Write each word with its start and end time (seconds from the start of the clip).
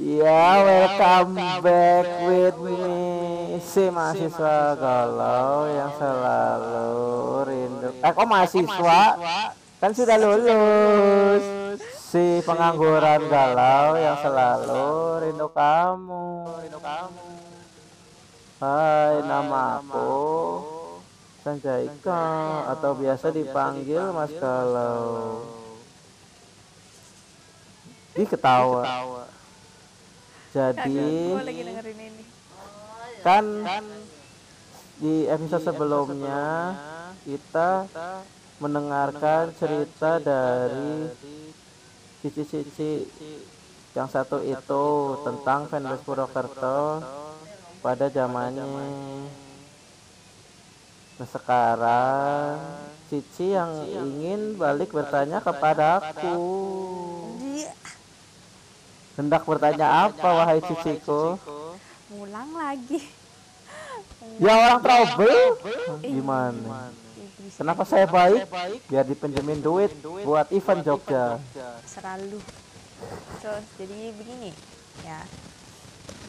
Ya, 0.00 0.64
welcome 0.64 1.36
back 1.60 2.06
with 2.24 2.56
me 2.64 3.60
si 3.60 3.92
mahasiswa 3.92 4.72
galau 4.80 5.68
yang 5.68 5.92
selalu 6.00 6.88
rindu. 7.44 7.88
Eh, 8.00 8.10
kok 8.16 8.24
mahasiswa? 8.24 9.00
Kan 9.76 9.92
sudah 9.92 10.16
lulus. 10.16 11.44
Si 12.08 12.40
pengangguran 12.40 13.20
galau 13.28 14.00
yang 14.00 14.16
selalu 14.24 14.88
rindu 15.28 15.48
kamu. 15.52 16.28
Hai, 18.64 19.20
nama 19.28 19.82
aku 19.82 20.22
Sanjaika 21.44 22.24
atau 22.70 22.94
biasa 22.96 23.28
dipanggil 23.28 24.14
Mas 24.14 24.30
Galau. 24.40 25.42
Ih 28.16 28.28
ketawa. 28.28 29.21
Jadi 30.52 31.32
gue 31.32 31.48
lagi 31.48 31.62
dengerin 31.64 31.98
ini 32.12 32.24
kan 33.24 33.44
di 35.00 35.24
episode 35.24 35.64
sebelumnya 35.64 36.76
kita 37.24 37.88
mendengarkan 38.60 39.48
cerita 39.56 40.20
dari 40.20 41.08
cici-cici 42.20 43.08
yang 43.96 44.12
satu 44.12 44.44
itu 44.44 44.84
tentang 45.24 45.72
fanbase 45.72 46.04
Purwokerto 46.04 47.00
pada 47.80 48.12
zamannya. 48.12 48.66
Nah 51.16 51.28
sekarang 51.32 52.56
Cici 53.12 53.52
yang 53.52 53.84
ingin 53.84 54.56
balik 54.56 54.88
bertanya 54.88 55.44
kepada 55.44 56.00
aku. 56.00 56.40
Hendak 59.16 59.42
bertanya 59.44 60.08
apa 60.08 60.28
wahai 60.32 60.60
ciciku? 60.64 61.36
ngulang 62.12 62.50
lagi 62.52 63.00
Ya 64.38 64.54
orang 64.54 64.80
trouble. 64.84 65.38
Gimana? 66.04 66.92
Iblis 67.18 67.54
Kenapa 67.58 67.82
saya 67.82 68.06
baik? 68.06 68.46
Biar 68.86 69.04
dipinjemin 69.04 69.60
duit 69.60 69.90
buat 70.00 70.46
event 70.54 70.80
Jogja. 70.86 71.42
selalu 71.84 72.40
terus 73.42 73.64
jadi 73.78 74.14
begini 74.14 74.50
ya 75.02 75.20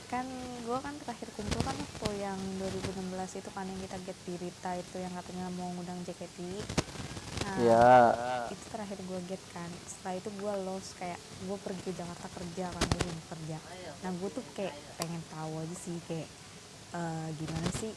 kan 0.09 0.25
gue 0.61 0.77
kan 0.77 0.93
terakhir 1.02 1.30
kumpul 1.33 1.61
kan 1.65 1.73
waktu 1.73 2.09
yang 2.21 2.38
2016 2.61 3.41
itu 3.41 3.49
kan 3.49 3.65
yang 3.65 3.80
kita 3.81 3.97
get 4.05 4.17
di 4.30 4.33
Rita 4.38 4.71
itu 4.77 4.97
yang 5.02 5.13
katanya 5.17 5.49
mau 5.58 5.69
ngundang 5.73 5.97
JKT 6.05 6.38
nah 7.44 7.58
Ya, 7.59 7.88
itu 8.49 8.66
terakhir 8.72 8.99
gue 9.03 9.19
get 9.27 9.44
kan. 9.52 9.67
Setelah 9.86 10.16
itu 10.19 10.30
gue 10.31 10.53
lost 10.63 10.95
kayak 10.95 11.19
gue 11.44 11.58
pergi 11.59 11.81
ke 11.83 11.94
Jakarta 11.94 12.27
kerja 12.31 12.66
kan 12.72 12.83
gue 12.88 12.99
belum 13.03 13.22
kerja. 13.30 13.58
Nah 14.03 14.11
gue 14.16 14.30
tuh 14.31 14.45
kayak 14.55 14.75
pengen 14.99 15.22
tahu 15.31 15.52
aja 15.59 15.75
sih 15.75 15.97
kayak 16.08 16.30
eh, 16.95 17.27
gimana 17.36 17.69
sih 17.80 17.91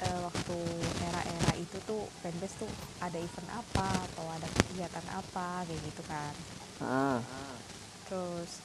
eh, 0.00 0.18
waktu 0.24 0.56
era-era 1.04 1.52
itu 1.58 1.76
tuh 1.84 2.08
fanbase 2.22 2.56
tuh 2.64 2.70
ada 3.04 3.18
event 3.18 3.50
apa 3.52 3.88
atau 4.12 4.24
ada 4.32 4.48
kegiatan 4.48 5.06
apa 5.12 5.68
kayak 5.68 5.80
gitu 5.84 6.02
kan. 6.08 6.32
Ah, 6.78 7.18
terus 8.08 8.62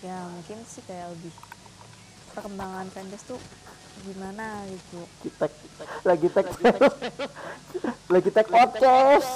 ya 0.00 0.24
mungkin 0.32 0.64
sih 0.64 0.80
kayak 0.88 1.12
lebih 1.12 1.32
perkembangan 2.32 2.88
fanbase 2.88 3.26
tuh 3.26 3.40
gimana 4.00 4.64
gitu 4.64 5.00
kita 5.22 5.46
lagi 6.04 6.28
tag 6.32 6.46
lagi 8.12 8.30
tag 8.34 8.46
podcast. 8.50 9.30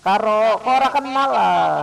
Karo 0.00 0.56
kok 0.60 0.68
ora 0.68 0.88
kenal 0.88 1.30
lah. 1.32 1.76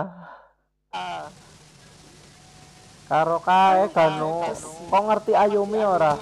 Karo 3.06 3.36
kae 3.40 3.86
kanu. 3.94 4.46
Kok 4.90 5.02
ngerti 5.06 5.32
Ayumi 5.38 5.80
ora? 5.82 6.18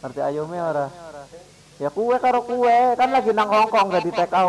Ngerti 0.00 0.20
Ayumi 0.20 0.58
ora? 0.58 0.86
Ya 1.80 1.88
kue 1.88 2.16
karo 2.20 2.44
kue 2.44 2.78
kan 2.96 3.10
lagi 3.10 3.32
nang 3.32 3.48
Hongkong 3.50 3.90
gak 3.90 4.04
di 4.04 4.12
mata 4.12 4.40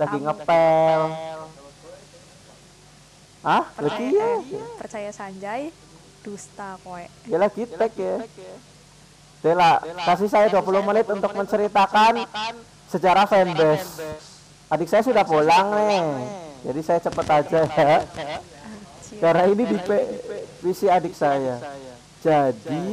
Lagi 0.00 0.18
ngepel. 0.18 1.00
Hah? 3.44 3.64
Lagi 3.76 4.06
ya? 4.08 4.28
percaya 4.80 5.10
Sanjay 5.12 5.68
dusta 6.24 6.80
kowe 6.80 7.04
Ya. 7.28 7.36
lagi 7.36 7.68
tag 7.68 7.92
ya. 7.94 8.16
Dela, 9.44 9.76
kasih 10.08 10.28
saya 10.32 10.48
20 10.48 10.80
menit 10.80 11.04
untuk 11.04 11.36
menceritakan 11.36 12.24
sejarah 12.88 13.28
fanbase. 13.28 14.00
Adik 14.72 14.88
saya 14.88 15.04
sudah 15.04 15.20
pulang 15.20 15.68
nih. 15.76 16.00
Jadi 16.64 16.80
saya 16.80 17.00
cepet 17.04 17.26
aja. 17.28 17.60
Ya. 17.68 17.98
Karena 19.20 19.44
ini 19.46 19.62
di 19.68 19.76
PC 20.64 20.88
adik 20.88 21.12
saya. 21.12 21.60
Jadi 22.24 22.84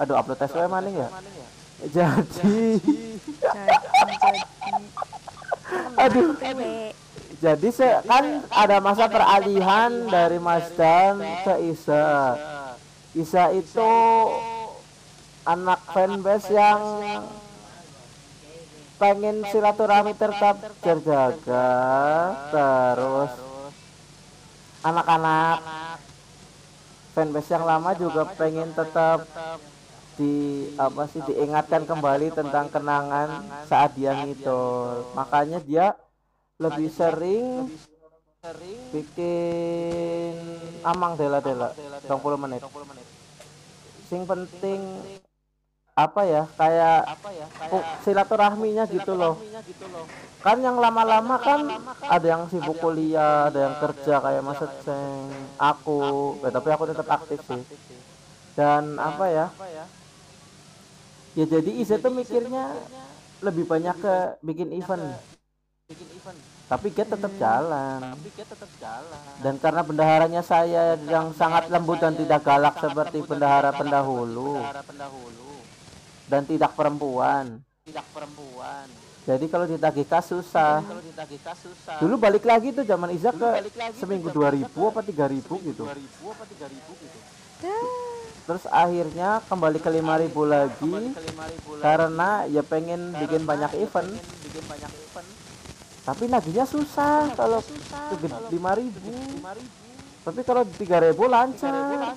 aduh 0.00 0.16
upload 0.16 0.40
tes 0.40 0.50
gue 0.50 0.64
maning 0.64 0.96
ya. 0.96 1.08
Jadi. 1.84 2.80
Aduh 6.02 6.34
jadi 7.42 7.68
saya 7.74 7.98
kan 8.06 8.46
ada 8.54 8.78
masa 8.78 9.10
peralihan 9.10 9.90
dari 10.06 10.38
Mas 10.38 10.70
Dan 10.78 11.18
ke 11.42 11.74
Isa. 11.74 12.38
Isa 13.18 13.50
itu 13.50 13.90
anak 15.42 15.82
fanbase 15.90 16.54
yang 16.54 16.80
pengen 19.02 19.42
silaturahmi 19.50 20.14
tetap 20.14 20.62
terjaga 20.78 21.74
terus 22.54 23.32
anak-anak 24.86 25.58
fanbase 27.10 27.50
yang 27.50 27.66
lama 27.66 27.90
juga 27.98 28.22
pengen 28.38 28.70
tetap 28.70 29.26
di 30.14 30.70
apa 30.78 31.10
sih 31.10 31.18
diingatkan 31.26 31.90
kembali 31.90 32.30
tentang 32.30 32.70
kenangan 32.70 33.42
saat 33.66 33.98
dia 33.98 34.14
ngidol 34.14 35.10
makanya 35.18 35.58
dia 35.66 35.98
lebih 36.62 36.88
sering 36.94 37.66
bikin 38.92 40.34
amang 40.84 41.16
dela-dela 41.16 41.72
20 42.06 42.38
menit. 42.38 42.62
Sing 44.06 44.22
penting 44.28 44.80
apa 45.92 46.24
ya 46.24 46.42
kayak 46.56 47.00
ku- 47.68 47.86
silaturahminya 48.00 48.84
gitu 48.88 49.12
loh. 49.12 49.36
kan 50.42 50.58
yang 50.58 50.74
lama-lama 50.80 51.38
kan 51.38 51.60
ada 52.08 52.26
yang 52.26 52.42
sibuk 52.50 52.80
kuliah 52.82 53.46
ada 53.46 53.70
yang 53.70 53.76
kerja 53.78 54.14
kayak 54.18 54.42
Mas 54.42 54.60
Ceng 54.82 55.28
aku. 55.60 56.40
Ya, 56.42 56.50
tapi 56.50 56.68
aku 56.72 56.84
tetap 56.90 57.06
aktif 57.08 57.40
sih. 57.46 57.62
dan 58.52 59.00
apa 59.00 59.24
ya? 59.32 59.46
ya? 61.32 61.44
Jadi 61.48 61.80
Iza 61.80 61.96
tuh 61.96 62.12
mikirnya 62.12 62.68
lebih 63.40 63.64
banyak 63.64 63.96
ke 63.96 64.14
bikin 64.44 64.68
event 64.76 65.16
tapi 66.72 66.88
Get 66.88 67.04
tetap 67.12 67.28
jalan. 67.36 68.16
Dan 69.44 69.60
karena 69.60 69.84
bendaharanya 69.84 70.40
saya 70.40 70.96
yang 71.04 71.36
sangat 71.36 71.68
lembut 71.68 72.00
dan 72.00 72.16
tidak 72.16 72.40
galak 72.40 72.80
seperti 72.80 73.20
bendahara 73.20 73.76
pendahulu. 73.76 74.56
dan 76.32 76.48
tidak 76.48 76.72
perempuan. 76.72 77.60
Jadi 79.22 79.46
kalau 79.52 79.68
ditagih 79.68 80.08
kas 80.08 80.32
susah. 80.32 80.80
Dulu 82.00 82.16
balik 82.16 82.48
lagi 82.48 82.72
tuh 82.72 82.88
zaman 82.88 83.12
Iza 83.12 83.36
ke 83.36 83.68
seminggu 84.00 84.32
2000 84.32 84.64
apa 84.72 85.00
3000 85.04 85.68
gitu. 85.68 85.84
terus 88.42 88.66
akhirnya 88.66 89.38
kembali 89.46 89.78
ke 89.78 89.86
5000 89.86 90.34
lagi 90.50 90.94
karena 91.78 92.42
ya 92.50 92.66
pengen 92.66 93.14
bikin 93.14 93.46
banyak 93.46 93.70
event 93.78 94.10
tapi 96.02 96.26
nagihnya 96.26 96.66
susah 96.66 97.30
kalau 97.38 97.62
lima 98.50 98.74
ribu. 98.74 98.98
tapi 100.26 100.40
kalau 100.42 100.62
tiga 100.78 100.98
ribu 100.98 101.30
lancar. 101.30 102.14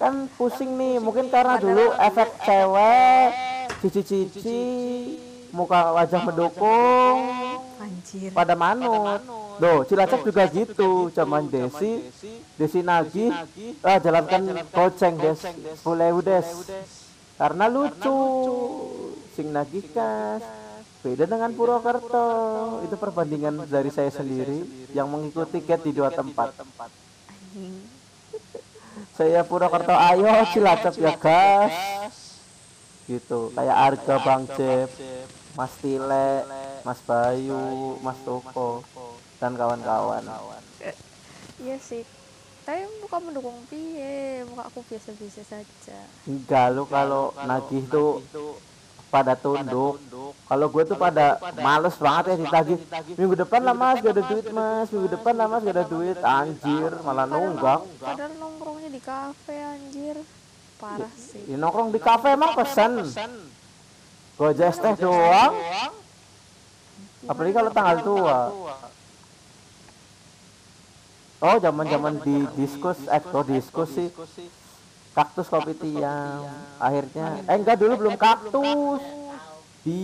Kan 0.00 0.28
pusing 0.38 0.76
nih 0.76 0.96
mungkin 1.02 1.28
karena 1.28 1.60
dulu 1.60 1.92
efek 1.98 2.28
cewek 2.44 3.28
cici-cici 3.84 4.62
muka 5.50 5.92
wajah 5.92 6.20
mendukung 6.24 7.16
anjir. 7.80 8.30
pada 8.32 8.54
manut. 8.56 9.20
Loh, 9.60 9.84
Cilacap 9.84 10.24
juga 10.24 10.48
gitu 10.48 11.12
zaman 11.12 11.44
Desi 11.52 12.00
Desi 12.56 12.80
Nagi 12.80 13.28
ah 13.84 14.00
jalankan 14.00 14.64
goceng 14.72 15.20
des. 15.20 15.36
sepuluh 15.76 16.20
des. 16.24 16.46
Karena 17.36 17.68
lucu. 17.68 18.20
Sing 19.36 19.52
nagih 19.52 19.84
kas 19.92 20.59
beda 21.00 21.24
dengan 21.24 21.50
Purwokerto 21.56 22.28
itu 22.84 22.96
perbandingan 23.00 23.64
dari 23.64 23.88
saya 23.88 24.12
sendiri 24.12 24.88
yang 24.92 25.08
mengikuti 25.08 25.64
get 25.64 25.80
di 25.80 25.96
dua 25.96 26.12
tempat. 26.12 26.52
Saya 29.16 29.40
Purwokerto 29.48 29.96
ayo 29.96 30.28
Cilacap 30.52 30.94
ya 31.00 31.12
gas. 31.16 31.74
Gitu 33.08 33.50
kayak 33.56 33.76
Arga 33.76 34.16
Bang 34.22 34.44
Jeb 34.54 34.86
Mas 35.58 35.72
Tile 35.82 36.46
Mas 36.86 37.00
Bayu 37.02 37.98
Mas 38.04 38.20
Toko 38.22 38.84
dan 39.40 39.56
kawan-kawan. 39.56 40.22
Iya 41.58 41.76
sih. 41.80 42.04
Tapi 42.60 42.84
muka 43.02 43.18
mendukung 43.18 43.56
piye? 43.66 44.44
Muka 44.46 44.68
aku 44.68 44.84
biasa-biasa 44.84 45.42
saja. 45.42 45.98
Enggak 46.28 46.76
lu 46.76 46.84
kalau 46.86 47.32
nagih 47.48 47.82
tuh 47.88 48.22
pada 49.10 49.34
tunduk. 49.34 49.98
Kalau 50.50 50.66
gue 50.66 50.82
tuh 50.82 50.98
pada 50.98 51.38
males 51.62 51.94
banget 51.98 52.34
ya 52.34 52.36
ditagih. 52.42 52.78
minggu 53.14 53.34
depan 53.38 53.60
lah 53.62 53.74
mas 53.74 53.98
gak 54.02 54.14
ada 54.18 54.24
duit 54.26 54.46
mas. 54.50 54.86
minggu 54.90 55.08
depan 55.10 55.34
lah 55.34 55.46
mas 55.46 55.62
gak 55.62 55.76
ada 55.78 55.86
duit. 55.86 56.18
anjir 56.22 56.90
malah 57.06 57.26
nunggak. 57.26 57.80
Padahal 58.02 58.32
nongkrongnya 58.38 58.90
di 58.90 59.00
kafe 59.02 59.56
anjir. 59.58 60.16
Parah 60.78 61.12
sih. 61.14 61.54
nongkrong 61.54 61.90
di 61.94 62.00
kafe 62.02 62.34
emang 62.34 62.54
pesen. 62.58 62.92
gue 64.38 64.46
aja 64.46 64.72
teh 64.74 64.94
doang. 64.98 65.54
apalagi 67.30 67.52
kalau 67.54 67.70
tanggal 67.70 67.96
tua. 68.02 68.38
oh 71.40 71.56
zaman 71.62 71.86
zaman 71.86 72.14
di 72.26 72.36
diskus 72.58 72.98
eh 73.06 73.22
kok 73.22 73.46
diskus 73.46 73.90
sih 73.94 74.08
kaktus 75.10 75.50
kopi 75.50 75.74
tiam 75.74 76.46
akhirnya 76.78 77.42
eh 77.50 77.56
enggak 77.58 77.76
dulu 77.82 78.06
belum 78.06 78.14
kaktus. 78.14 79.02
di 79.80 80.02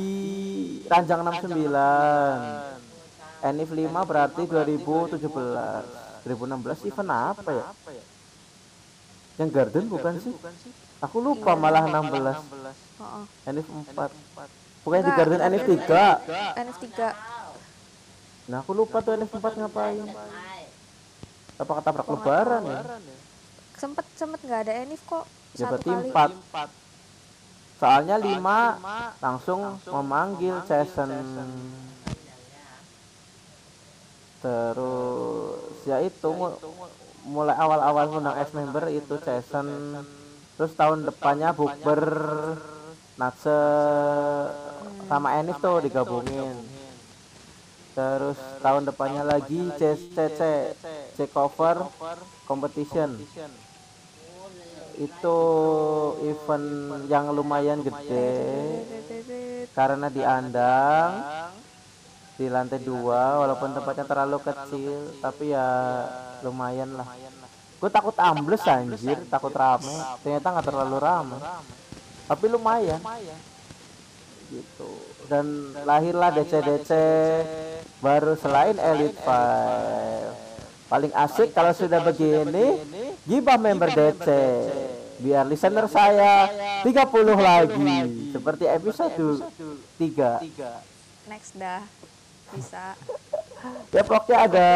ranjang 0.89 1.21
69 1.21 1.53
Enif 3.45 3.69
5 3.69 4.09
berarti 4.09 4.43
2017 4.49 5.21
2016 6.25 6.89
event 6.89 7.11
apa 7.13 7.51
ya? 7.53 7.69
yang 9.37 9.53
garden 9.53 9.85
bukan 9.87 10.17
sih? 10.17 10.33
aku 10.99 11.21
lupa 11.21 11.53
malah 11.55 11.85
16 11.87 12.41
oh, 13.05 13.29
Enif 13.47 13.69
4 13.69 13.93
pokoknya 14.83 15.05
di 15.07 15.13
garden 15.13 15.41
Enif 15.45 15.63
3 15.69 16.57
NF3 16.57 16.89
nah 18.49 18.65
aku 18.65 18.73
lupa 18.73 19.05
tuh 19.05 19.15
Enif 19.15 19.31
4 19.31 19.43
ngapain. 19.61 20.07
Apa 21.57 21.73
ketabrak 21.81 22.05
lebaran 22.05 22.63
ya 22.69 22.81
sempet 23.77 24.07
sempet 24.15 24.41
nggak 24.41 24.61
ada 24.65 24.73
Enif 24.81 25.01
kok. 25.05 25.25
Ya 25.55 25.69
satu 25.69 25.73
berarti 25.85 26.11
kali. 26.11 26.35
4 26.35 26.71
soalnya 27.77 28.17
5 28.17 28.41
langsung 29.21 29.61
memanggil 29.87 30.57
Jason. 30.65 31.11
Terus 34.41 35.61
ya 35.85 35.99
itu 36.01 36.29
mu- 36.31 36.61
mulai 37.27 37.57
awal-awal 37.57 38.17
undang 38.17 38.37
ex 38.37 38.53
member 38.53 38.85
itu 38.89 39.15
Jason. 39.19 39.67
Terus 40.57 40.73
tahun 40.73 41.05
depannya 41.05 41.53
bukber 41.53 42.03
Natse 43.17 43.59
sama 45.07 45.37
Enif 45.37 45.57
tuh 45.59 45.81
digabungin. 45.81 46.57
terus 47.97 48.37
tahun 48.61 48.85
depannya 48.85 49.25
lagi 49.25 49.73
CCC 49.73 50.41
C 51.17 51.25
cover 51.33 51.89
competition 52.45 53.17
itu 54.97 55.39
event 56.25 56.67
yang 57.09 57.33
lumayan 57.33 57.85
gede. 57.85 58.33
Karena 59.77 60.09
di 60.09 60.23
Andang 60.25 61.13
di 62.37 62.53
lantai 62.53 62.85
dua 62.85 63.41
walaupun 63.41 63.73
tempatnya 63.73 64.05
terlalu 64.05 64.39
kecil 64.45 65.17
tapi 65.25 65.57
ya 65.57 65.69
lumayan 66.45 66.93
lah. 66.97 67.09
Gue 67.77 67.93
takut 67.93 68.17
ambles 68.17 68.65
anjir 68.65 69.21
takut 69.29 69.53
rame. 69.53 69.97
Ternyata 70.25 70.47
nggak 70.49 70.67
terlalu 70.69 70.97
rame. 71.01 71.39
Tapi 72.29 72.45
lumayan. 72.49 73.01
Gitu. 74.49 74.91
Dan 75.29 75.77
lahirlah 75.85 76.33
DC 76.33 76.53
DC 76.65 76.91
baru 78.01 78.33
selain 78.37 78.77
Elite 78.81 79.21
Five. 79.21 80.33
Paling 80.87 81.11
asik 81.19 81.51
kalau 81.51 81.75
sudah 81.75 81.99
begini 81.99 82.79
gibah 83.27 83.59
member 83.59 83.91
DC 83.91 84.29
biar 85.21 85.45
listener 85.49 85.87
saya 85.89 86.49
30 86.85 86.93
lagi. 87.37 88.33
seperti 88.33 88.65
episode 88.69 89.41
3 89.99 90.97
next 91.27 91.53
dah. 91.59 91.83
Bisa. 92.55 92.85
Ya 93.91 94.05
pokoknya 94.05 94.37
ada 94.47 94.71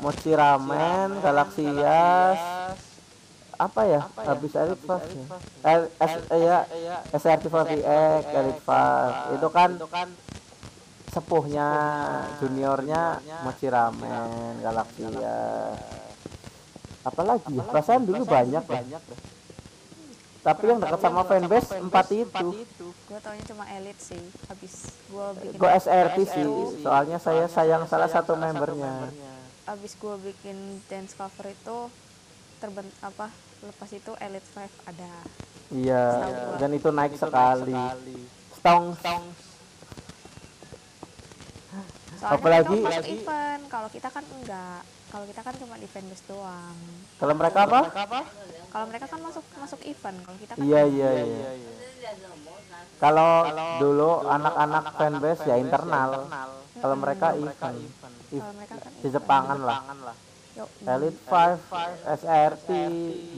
mochi 0.00 0.32
ramen 0.32 1.18
galaxias 1.20 2.40
apa 3.58 3.80
ya? 3.84 4.00
Habis 4.16 4.54
elite 4.56 4.80
fast 4.86 5.12
ya? 5.12 5.26
S, 6.00 6.12
eh, 6.32 6.40
ya. 6.40 6.58
SRT 7.12 7.52
4VX 7.52 8.22
elite 8.32 8.62
fast. 8.64 9.18
Itu 9.36 9.48
kan 9.52 9.76
sepuhnya 11.12 11.68
juniornya 12.40 13.20
mochi 13.44 13.66
ramen 13.68 14.62
galaxias 14.64 15.76
apalagi 17.04 17.60
ya? 17.60 17.64
Perasaan 17.68 18.08
dulu 18.08 18.24
banyak 18.24 18.64
ya 18.64 18.80
tapi 20.44 20.62
yang 20.68 20.76
dekat 20.76 21.00
sama 21.00 21.24
fanbase 21.24 21.72
empat 21.80 22.06
itu. 22.12 22.46
gue 22.84 23.18
taunya 23.24 23.44
cuma 23.48 23.64
elit 23.72 23.96
sih 23.96 24.20
habis 24.44 24.92
gue 25.08 25.26
bikin 25.40 25.56
gue 25.56 25.70
SRT 25.72 26.16
sih 26.28 26.44
soalnya 26.84 27.16
saya 27.16 27.48
sayang 27.48 27.88
salah 27.88 28.08
satu 28.12 28.36
membernya. 28.36 29.08
habis 29.64 29.96
gue 29.96 30.14
bikin 30.20 30.84
dance 30.86 31.16
cover 31.16 31.48
itu 31.48 31.78
terbent 32.60 32.92
apa 33.00 33.32
lepas 33.64 33.90
itu 33.96 34.12
elite 34.20 34.44
five 34.52 34.74
ada. 34.84 35.12
Iya, 35.72 36.04
dan 36.60 36.70
itu 36.76 36.92
naik 36.92 37.16
sekali. 37.16 37.72
Stong, 38.60 38.92
soalnya 42.20 42.40
Apalagi- 42.40 42.80
mereka 42.80 42.88
masuk 42.88 43.06
event. 43.08 43.62
Kalau 43.68 43.88
kita 43.92 44.08
kan 44.08 44.24
enggak 44.24 44.80
kalau 45.14 45.30
kita 45.30 45.46
kan 45.46 45.54
cuma 45.62 45.78
di 45.78 45.86
fanbase 45.86 46.26
doang. 46.26 46.78
Kalau 47.22 47.34
mereka 47.38 47.70
apa? 47.70 47.80
kalau 48.74 48.86
mereka 48.90 49.06
kan 49.06 49.20
masuk 49.22 49.44
masuk 49.54 49.80
event. 49.86 50.18
Kalau 50.26 50.38
kita 50.42 50.52
kan 50.58 50.64
Iya, 50.66 50.82
iya, 50.90 51.10
iya. 51.22 51.46
Kalau 52.98 53.46
dulu 53.78 54.26
anak-anak 54.26 54.84
fanbase 54.98 55.46
ya 55.46 55.54
internal. 55.62 56.26
Kalau 56.74 56.96
mereka 56.98 57.30
event, 57.38 57.78
kalau 58.26 58.54
mereka 58.58 58.74
kan 58.82 58.90
di 58.98 59.08
Jepangan 59.14 59.58
lah. 59.62 59.78
yuk 60.54 60.70
Elite 60.86 61.18
5, 61.26 62.14
SRT 62.18 62.70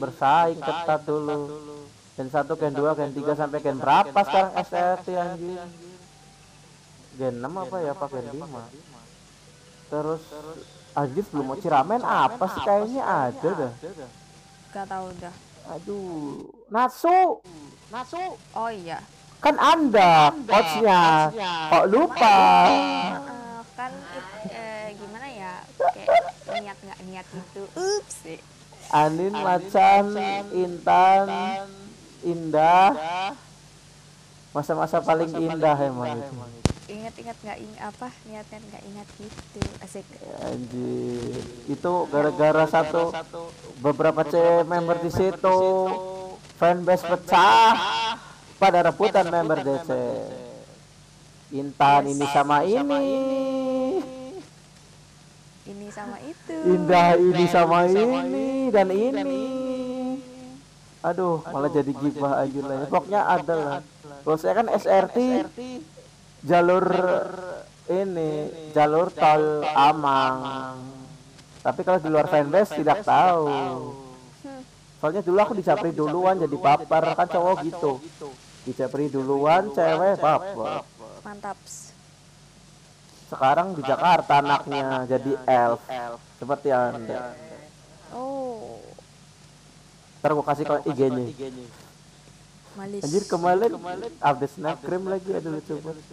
bersaing 0.01 0.61
ketat 0.61 1.01
dulu. 1.05 1.37
Gen 2.17 2.29
1, 2.33 2.61
Gen 2.61 2.73
2, 2.73 2.97
Gen 2.97 3.11
3 3.13 3.41
sampai 3.41 3.59
Gen 3.61 3.77
berapa 3.77 4.19
sekarang 4.25 4.53
SRT 4.65 5.07
anjir? 5.13 5.61
Gen 7.17 7.35
6 7.41 7.61
apa 7.61 7.77
ya, 7.85 7.93
apa 7.93 8.05
Gen 8.09 8.25
5? 8.33 8.65
Terus 9.89 10.21
anjir 10.97 11.21
sebelum 11.29 11.45
mau 11.53 11.57
Ciramen 11.61 12.01
apa 12.01 12.45
sih 12.49 12.61
kayaknya 12.65 13.03
ada 13.05 13.49
dah. 13.53 13.71
gak 14.73 14.85
tahu 14.89 15.07
dah 15.21 15.35
Aduh, 15.67 16.47
Natsu. 16.71 17.37
oh 18.55 18.71
iya 18.71 19.03
Kan 19.37 19.53
Anda 19.61 20.33
coachnya. 20.49 21.29
Kok 21.69 21.85
lupa? 21.93 22.39
Eh, 22.65 23.13
kan 23.77 23.91
eh, 24.49 24.87
gimana 24.97 25.27
ya 25.29 25.53
kayak 25.77 26.09
niat 26.57 26.77
nggak 26.81 26.99
niat 27.05 27.25
gitu 27.29 27.63
ups 27.77 28.15
sih 28.25 28.39
Anin, 28.87 29.35
Macan, 29.35 30.15
Intan, 30.55 31.27
Indah. 32.23 32.95
Masa-masa 34.55 35.03
paling 35.03 35.27
indah 35.37 35.75
emang 35.83 36.15
itu. 36.17 36.56
Ingat-ingat 36.87 37.37
nggak 37.43 37.59
ingat 37.59 37.81
apa 37.91 38.07
niatnya 38.27 38.57
nggak 38.63 38.83
ingat 38.87 39.07
gitu. 39.19 39.61
Asik. 39.83 40.05
Anjir. 40.43 41.43
Itu 41.67 42.07
gara-gara 42.07 42.63
satu 42.67 43.11
beberapa 43.83 44.23
cewek 44.23 44.63
member 44.67 44.97
di 45.03 45.11
situ. 45.11 45.57
Fanbase 46.57 47.05
pecah. 47.05 47.75
pada 48.57 48.89
rebutan 48.89 49.29
member 49.29 49.61
DC. 49.61 49.89
Intan 51.53 52.03
ini 52.11 52.25
sama 52.33 52.65
ini. 52.65 53.03
ini. 55.69 55.87
sama 55.93 56.17
itu. 56.19 56.55
Indah 56.67 57.15
ini 57.15 57.45
sama 57.47 57.79
ini 57.87 58.73
dan 58.73 58.89
ini. 58.91 59.37
Aduh, 61.05 61.39
malah 61.53 61.71
jadi 61.71 61.93
gibah 61.93 62.43
anjir 62.43 62.65
lah. 62.65 62.89
Pokoknya 62.89 63.21
ada 63.23 63.55
lah. 63.55 63.79
Kalau 64.25 64.37
saya 64.41 64.53
kan 64.59 64.67
SRT 64.67 65.17
jalur 66.47 66.87
ini, 67.91 68.31
jalur 68.71 69.11
tol 69.11 69.67
Amang. 69.75 70.79
Tapi 71.61 71.83
kalau 71.83 71.99
di 71.99 72.07
luar 72.07 72.31
fanbase 72.31 72.79
tidak 72.79 73.03
tahu. 73.03 73.51
Soalnya 74.97 75.21
dulu 75.21 75.37
aku 75.37 75.53
dicapri 75.59 75.93
duluan 75.93 76.41
jadi 76.41 76.57
baper 76.57 77.03
kan 77.13 77.27
cowok 77.27 77.55
gitu. 77.67 77.91
Dicapri 78.65 79.11
duluan 79.11 79.69
cewek 79.75 80.17
baper. 80.17 80.81
mantap 81.21 81.59
Sekarang 83.27 83.75
di 83.75 83.83
Jakarta 83.83 84.39
anaknya 84.39 85.03
jadi 85.03 85.35
elf 85.43 85.83
seperti 86.39 86.71
Anda. 86.71 87.35
oh 88.15 88.79
Ntar 90.23 90.31
gua 90.33 90.45
kasih 90.47 90.63
kalau 90.65 90.81
IG-nya. 90.87 91.23
Malis 92.77 93.01
Anjir 93.01 93.23
kemarin 93.25 93.71
update 94.21 94.53
snapgram 94.53 95.03
lagi 95.09 95.29
ada 95.33 95.49
lucu 95.49 95.73
banget. 95.81 96.05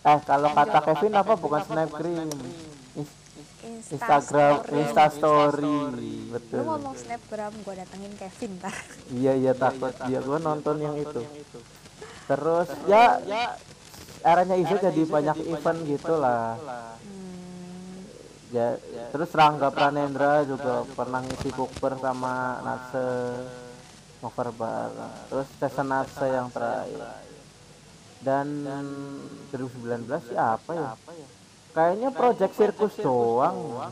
Eh 0.00 0.18
kalau 0.24 0.48
kata 0.50 0.78
Kevin 0.82 1.12
apa? 1.14 1.32
Bukan 1.36 1.60
snapgram? 1.62 2.28
Ins- 2.98 3.18
Insta 3.60 3.92
Instagram 3.92 4.54
story. 4.64 4.78
Insta 4.80 5.04
Story. 5.12 5.76
Lu 5.92 6.32
betul. 6.32 6.62
Ngomong 6.64 6.96
snapgram 6.96 7.52
gue 7.52 7.74
datengin 7.76 8.12
Kevin 8.16 8.52
tar. 8.58 8.76
Iya 9.12 9.32
iya 9.36 9.52
takut. 9.52 9.92
dia 10.08 10.20
gua 10.24 10.38
nonton 10.40 10.76
yang 10.80 10.96
itu. 10.96 11.22
terus 12.24 12.70
ya 12.86 13.18
eranya 14.22 14.54
Iza 14.54 14.78
jadi 14.78 15.02
banyak 15.02 15.36
event 15.50 15.78
gitulah 15.82 16.54
hmm, 18.50 18.94
ya 18.94 19.04
terus 19.14 19.30
Rangga 19.30 19.70
Pranendra 19.70 20.42
juga 20.42 20.82
pernah 20.94 21.22
ngisi 21.22 21.50
bukber 21.54 21.94
sama 22.02 22.58
Nase 22.66 23.08
ngover 24.20 24.52
terus 25.32 25.48
season 25.56 25.88
Nase 25.88 26.26
yang 26.28 26.48
terakhir. 26.52 27.00
Dan 28.20 28.68
2019 29.48 30.36
ya 30.36 30.60
apa 30.60 30.72
ya? 30.76 30.92
Kayaknya 31.72 32.08
project 32.12 32.52
sirkus 32.52 32.94
doang. 33.00 33.88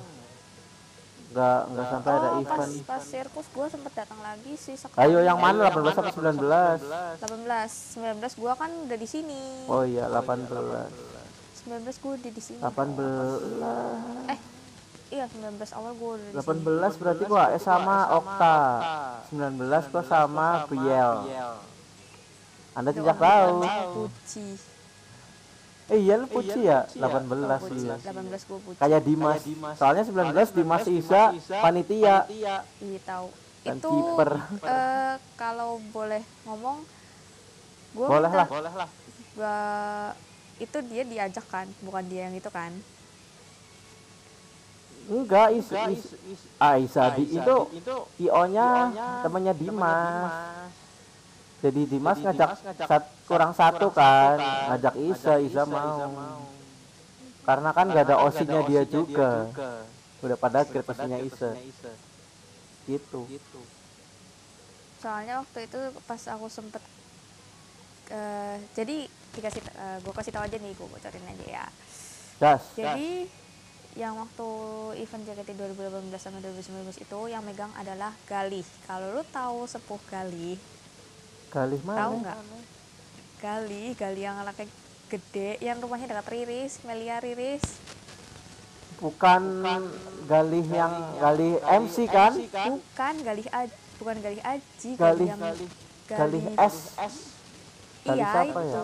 Nggak 1.28 1.60
nggak 1.72 1.86
sampai 1.92 2.12
ada 2.12 2.28
oh 2.28 2.40
pas 2.40 2.56
event. 2.56 2.72
pas 2.88 3.02
sirkus 3.04 3.46
gue 3.52 3.66
sempet 3.68 3.92
datang 3.92 4.20
lagi 4.20 4.52
sih 4.56 4.76
sekarang. 4.76 5.00
Ayo 5.00 5.18
yang 5.24 5.40
mana? 5.40 5.68
18 5.72 5.96
sampai 5.96 6.12
19 6.12 6.40
18 7.20 8.16
19 8.20 8.40
gue 8.40 8.52
kan 8.52 8.70
udah 8.88 8.98
di 9.00 9.08
sini. 9.08 9.40
Oh 9.68 9.84
iya 9.84 10.08
18 10.08 10.48
19 11.68 11.84
gue 12.00 12.12
udah 12.16 12.32
di 12.32 12.42
sini. 12.42 12.60
18 12.64 14.32
eh 14.32 14.38
iya 15.08 15.24
19 15.28 15.76
awal 15.76 15.92
gue 15.92 16.10
udah 16.16 16.28
di 16.32 16.36
18 16.36 16.40
sini 16.40 17.00
berarti 17.00 17.24
gua 17.28 17.44
eh 17.52 17.60
sama 17.60 17.96
Okta. 18.16 18.56
19 19.32 19.92
gua 19.92 20.04
sama 20.04 20.46
Biel 20.64 21.12
anda 22.72 22.90
tidak 22.94 23.16
tahu. 23.20 23.54
Puci 24.06 24.46
eh 25.88 25.98
iya 26.04 26.14
lu 26.20 26.28
Puci 26.28 26.60
ya? 26.68 26.84
18 26.96 27.80
iya 27.80 27.96
18 27.96 28.48
gue 28.48 28.58
Puci 28.60 28.78
kayak 28.80 29.00
Dimas. 29.04 29.40
Soalnya 29.76 30.04
19 30.04 30.56
Dimas 30.56 30.84
Isa 30.88 31.32
panitia. 31.48 32.28
iya 32.32 33.00
tahu. 33.04 33.28
Dan 33.64 33.76
itu 33.76 33.96
eh, 34.64 35.14
kalau 35.36 35.80
boleh 35.92 36.22
ngomong 36.48 36.84
gue 37.92 38.06
boleh 38.06 38.32
lah. 38.32 38.46
Gua 39.36 39.56
itu 40.58 40.78
dia 40.90 41.02
diajak 41.06 41.46
kan? 41.48 41.66
Bukan 41.82 42.04
dia 42.10 42.26
yang 42.30 42.36
itu 42.36 42.50
kan? 42.50 42.74
Enggak 45.08 45.56
is, 45.56 45.64
is, 45.72 46.04
ah 46.60 46.76
Isa 46.76 47.08
di 47.16 47.32
itu 47.32 47.56
IO 48.20 48.42
nya 48.52 48.92
temannya 49.24 49.54
Dimas. 49.56 50.32
Jadi 51.64 51.80
Dimas 51.88 52.18
ngajak 52.20 52.50
sat- 52.84 53.10
kurang 53.24 53.56
satu 53.56 53.88
kan? 53.88 54.36
ngajak 54.68 54.94
Isa 55.00 55.40
Isa 55.40 55.64
mau. 55.64 56.44
karena 57.48 57.72
kan 57.72 57.88
gak 57.88 58.04
ada 58.04 58.20
osinya 58.20 58.60
dia 58.68 58.84
juga. 58.84 59.48
udah 60.20 60.36
pada 60.36 60.68
kritisnya 60.68 61.18
Isa. 61.24 61.56
gitu. 62.84 63.24
Soalnya 65.00 65.40
waktu 65.40 65.64
itu 65.64 65.78
pas 66.04 66.20
aku 66.28 66.52
sempet 66.52 66.82
eh, 68.08 68.56
jadi 68.72 68.96
dikasih 69.36 69.62
gue 70.02 70.12
kasih 70.16 70.32
tahu 70.34 70.44
aja 70.48 70.56
nih 70.58 70.72
gue 70.74 70.86
bocorin 70.88 71.24
aja 71.30 71.46
ya. 71.46 71.66
Gas 72.38 72.62
jadi 72.74 73.28
yang 73.98 74.14
waktu 74.14 74.48
event 75.02 75.26
JKT 75.26 75.58
2018 75.58 76.22
sama 76.22 76.38
2019 76.38 77.02
itu 77.02 77.18
yang 77.26 77.42
megang 77.42 77.74
adalah 77.74 78.14
Galih. 78.30 78.62
Kalau 78.86 79.10
lu 79.10 79.22
tahu 79.26 79.66
sepuh 79.66 79.98
Galih 80.06 80.54
Galih 81.50 81.80
tahu 81.82 82.14
mana 82.22 82.22
nggak? 82.22 82.38
Galih 83.42 83.90
Galih 83.98 84.22
yang 84.22 84.36
anaknya 84.38 84.66
gede 85.08 85.56
yang 85.64 85.82
rumahnya 85.82 86.14
dekat 86.14 86.30
Riris 86.30 86.84
Melia 86.86 87.18
Riris. 87.18 87.64
Bukan 89.02 89.42
Galih 90.30 90.66
yang 90.70 90.94
Galih 91.18 91.58
MC 91.62 92.06
kan? 92.06 92.34
bukan 92.38 93.14
Galih 93.26 93.46
Aj 93.50 93.70
bukan 93.98 94.16
Galih 94.22 94.42
Aji 94.46 94.90
Galih 94.94 95.26
yang 95.26 95.40
Galih 96.06 96.42
S 96.54 96.76
Iya 98.10 98.26
siapa 98.26 98.58
itu. 98.58 98.68
ya? 98.68 98.80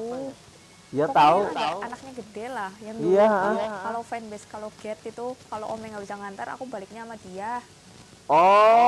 ya 0.95 1.05
Pokoknya 1.05 1.17
tahu 1.17 1.39
agak- 1.49 1.83
anaknya 1.83 2.13
gede 2.15 2.45
lah 2.49 2.71
yang 2.79 2.97
dulu 2.97 3.11
Iya, 3.11 3.27
tuh 3.27 3.59
ah. 3.59 3.81
kalau 3.83 4.01
fanbase 4.03 4.47
kalau 4.47 4.69
get 4.79 4.99
itu 5.03 5.27
kalau 5.45 5.67
om 5.69 5.81
nggak 5.81 6.01
bisa 6.01 6.15
ngantar 6.15 6.47
aku 6.51 6.65
baliknya 6.65 7.03
sama 7.03 7.17
dia. 7.21 7.53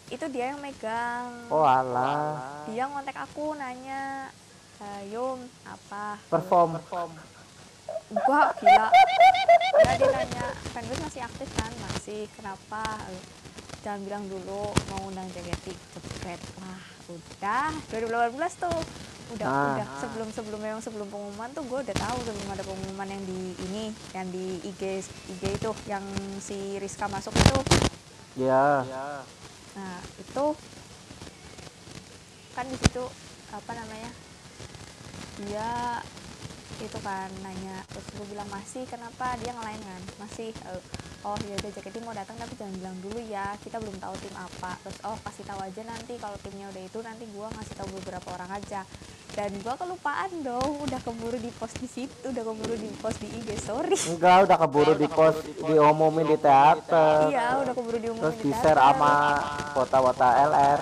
itu 0.07 0.25
dia 0.27 0.45
yang 0.47 0.59
megang. 0.59 1.29
Oh 1.47 1.61
alah. 1.61 2.63
Dia 2.65 2.83
ngontek 2.85 3.15
aku 3.15 3.53
nanya 3.53 4.33
"Eh, 4.79 5.11
Yum 5.11 5.37
apa? 5.63 6.17
Perform. 6.27 6.79
Gua 8.09 8.41
gila. 8.55 8.87
Ya 8.89 9.93
dia 9.93 10.09
nanya 10.09 10.45
fanbase 10.69 10.99
masih 10.99 11.21
aktif 11.21 11.47
kan? 11.53 11.71
Masih 11.85 12.25
kenapa 12.33 12.81
jangan 13.79 13.99
bilang 14.03 14.23
dulu 14.27 14.69
mau 14.91 15.01
undang 15.07 15.27
JKT 15.31 15.65
cepet. 15.71 16.39
Wah 16.59 16.81
udah. 17.09 17.71
2018 17.89 18.35
tuh. 18.55 18.79
Udah 19.29 19.45
Ah. 19.45 19.77
udah. 19.77 19.87
Sebelum 20.01 20.27
sebelum 20.33 20.59
memang 20.59 20.81
sebelum 20.81 21.07
pengumuman 21.07 21.49
tuh 21.53 21.63
gue 21.65 21.79
udah 21.85 21.97
tahu 21.97 22.17
sebelum 22.25 22.49
ada 22.49 22.63
pengumuman 22.65 23.07
yang 23.07 23.23
di 23.23 23.41
ini 23.69 23.83
yang 24.11 24.27
di 24.29 24.57
IG 24.65 25.05
IG 25.29 25.43
itu 25.55 25.69
yang 25.85 26.01
si 26.41 26.77
Rizka 26.77 27.05
masuk 27.07 27.33
itu. 27.33 27.59
Ya 28.37 28.81
nah 29.77 30.01
itu 30.17 30.45
kan 32.51 32.65
di 32.67 32.75
situ 32.75 33.05
apa 33.53 33.71
namanya? 33.71 34.11
Dia 35.39 36.01
itu 36.77 36.97
kan 37.01 37.29
nanya 37.41 37.81
terus 37.89 38.05
gue 38.13 38.25
bilang 38.29 38.49
masih 38.53 38.85
kenapa? 38.85 39.33
Dia 39.41 39.51
ngelain 39.57 39.81
kan 39.81 40.01
masih 40.21 40.53
Eh, 40.69 40.81
oh 41.25 41.35
ya 41.49 41.55
udah 41.59 41.71
JKT 41.73 41.99
mau 42.05 42.15
datang 42.15 42.37
tapi 42.39 42.53
jangan 42.55 42.73
bilang 42.79 42.97
dulu 43.03 43.19
ya 43.25 43.57
kita 43.59 43.81
belum 43.81 43.97
tahu 43.97 44.13
tim 44.21 44.35
apa. 44.37 44.71
Terus 44.85 44.97
oh 45.03 45.17
kasih 45.25 45.45
tahu 45.49 45.59
aja 45.59 45.81
nanti 45.83 46.13
kalau 46.21 46.37
timnya 46.39 46.69
udah 46.69 46.83
itu 46.85 46.99
nanti 47.01 47.23
gue 47.25 47.47
ngasih 47.57 47.75
tahu 47.75 47.89
beberapa 47.99 48.27
orang 48.37 48.51
aja. 48.55 48.81
Dan 49.29 49.55
gue 49.61 49.73
kelupaan 49.77 50.31
dong 50.41 50.71
udah 50.83 50.99
keburu 51.05 51.37
di 51.37 51.51
post 51.55 51.77
di 51.79 51.87
situ 51.87 52.27
udah 52.33 52.43
keburu 52.43 52.75
di 52.75 52.89
post 52.97 53.17
di 53.21 53.29
IG 53.29 53.49
sorry. 53.61 53.95
Enggak 54.09 54.49
udah 54.49 54.57
keburu 54.57 54.93
di 54.97 55.07
post 55.07 55.39
diumumin 55.59 56.25
di 56.27 56.37
teater. 56.41 57.29
iya 57.29 57.61
udah 57.61 57.73
keburu 57.77 57.97
diumumin 58.01 58.25
terus 58.25 58.37
di 58.41 58.51
share 58.53 58.77
sama 58.79 59.13
kota-kota 59.73 60.27
LR 60.49 60.79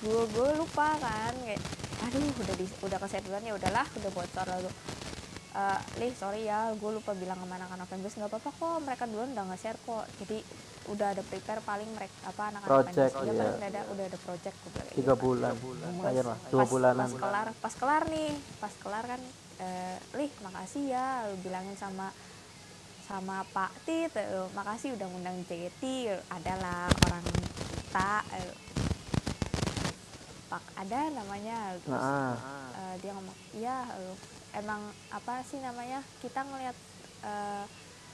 gue 0.00 0.22
gue 0.32 0.48
lupa 0.56 0.96
kan 0.96 1.34
kayak 1.44 1.60
aduh 2.08 2.32
udah 2.40 2.54
di 2.56 2.66
udah 2.80 2.98
keset 3.04 3.20
duluan 3.28 3.44
ya 3.44 3.52
udahlah 3.52 3.84
udah 3.84 4.10
bocor 4.16 4.46
lalu 4.48 4.70
Eh, 5.50 5.78
Lih 5.98 6.14
sorry 6.14 6.46
ya 6.46 6.70
gue 6.78 6.90
lupa 6.94 7.10
bilang 7.10 7.34
sama 7.42 7.58
anak-anak 7.58 7.90
fanbase 7.90 8.22
nggak 8.22 8.30
apa-apa 8.30 8.50
kok 8.54 8.76
mereka 8.86 9.02
duluan 9.10 9.34
udah 9.34 9.44
nge-share 9.50 9.82
kok 9.82 10.06
jadi 10.22 10.38
udah 10.94 11.06
ada 11.10 11.22
prepare 11.26 11.58
paling 11.66 11.90
mereka 11.90 12.14
apa 12.22 12.42
anak-anak 12.54 12.70
Project, 12.70 12.94
fanbase 12.94 13.10
ya 13.10 13.10
iya. 13.10 13.34
paling 13.34 13.54
udah 13.58 13.68
ada 13.74 13.80
udah 13.90 14.04
ada 14.06 14.18
project 14.22 14.56
gue 14.62 14.70
bilang 14.70 14.88
tiga 14.94 15.14
gitu. 15.18 15.22
bulan 15.26 15.52
akhir 16.06 16.24
lah 16.30 16.38
dua 16.54 16.62
pas, 16.62 16.70
bulanan 16.70 17.06
pas 17.10 17.18
kelar 17.18 17.48
pas 17.58 17.74
kelar 17.74 18.02
nih 18.14 18.30
pas 18.62 18.72
kelar 18.78 19.04
kan 19.10 19.20
eh, 19.58 19.96
Lih 20.14 20.30
makasih 20.38 20.84
ya 20.86 21.06
lu 21.26 21.36
bilangin 21.42 21.74
sama 21.74 22.06
sama 23.10 23.42
Pak 23.50 23.72
Tit 23.82 24.14
eh, 24.14 24.46
makasih 24.54 24.94
udah 24.94 25.06
ngundang 25.10 25.34
JKT 25.50 25.82
adalah 26.30 26.86
orang 27.10 27.26
kita 27.26 28.12
eh, 28.38 28.54
Pak 30.46 30.62
ada 30.78 31.00
namanya 31.10 31.74
terus 31.82 31.98
nah 31.98 32.38
eh, 32.70 32.94
dia 33.02 33.10
ngomong 33.18 33.36
iya 33.58 33.78
eh, 33.98 34.14
emang 34.56 34.80
apa 35.14 35.42
sih 35.46 35.58
namanya 35.62 36.02
kita 36.18 36.42
ngelihat 36.42 36.76
eh, 37.22 37.64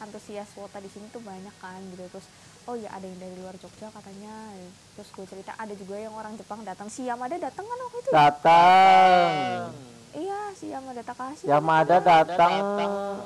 antusias 0.00 0.48
wota 0.56 0.76
di 0.80 0.90
sini 0.92 1.08
tuh 1.08 1.22
banyak 1.24 1.52
kan 1.60 1.80
gitu. 1.92 2.04
Terus 2.12 2.26
oh 2.66 2.74
ya 2.74 2.90
ada 2.92 3.06
yang 3.06 3.16
dari 3.16 3.34
luar 3.40 3.56
Jogja 3.56 3.88
katanya. 3.88 4.52
Terus 4.98 5.08
gue 5.12 5.26
cerita 5.28 5.52
ada 5.56 5.72
juga 5.72 5.96
yang 5.96 6.12
orang 6.12 6.36
Jepang 6.36 6.60
datang. 6.66 6.90
Si 6.92 7.06
Yamada 7.06 7.36
datang 7.40 7.64
kan 7.64 7.78
waktu 7.88 7.98
itu? 8.02 8.10
Ya? 8.10 8.14
datang. 8.28 9.72
Iya 10.16 10.40
si 10.56 10.66
Yamada 10.72 11.02
Takahashi 11.04 11.44
Yamada 11.44 11.96
datang. 12.00 12.52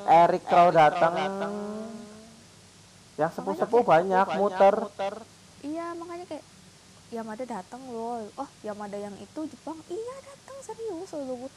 Eric 0.06 0.42
Crow 0.46 0.68
datang. 0.74 1.14
yang 3.20 3.28
sepuh-sepuh 3.36 3.84
banyak 3.84 4.26
muter. 4.40 4.88
iya 5.60 5.92
makanya 5.92 6.24
kayak 6.24 6.44
Yamada 7.12 7.44
datang 7.44 7.82
loh. 7.90 8.24
Oh 8.38 8.48
Yamada 8.64 8.96
yang 8.96 9.12
itu 9.18 9.40
Jepang? 9.50 9.76
Iya 9.90 10.14
datang 10.24 10.56
serius. 10.64 11.10
Loh 11.12 11.46
gue 11.46 11.52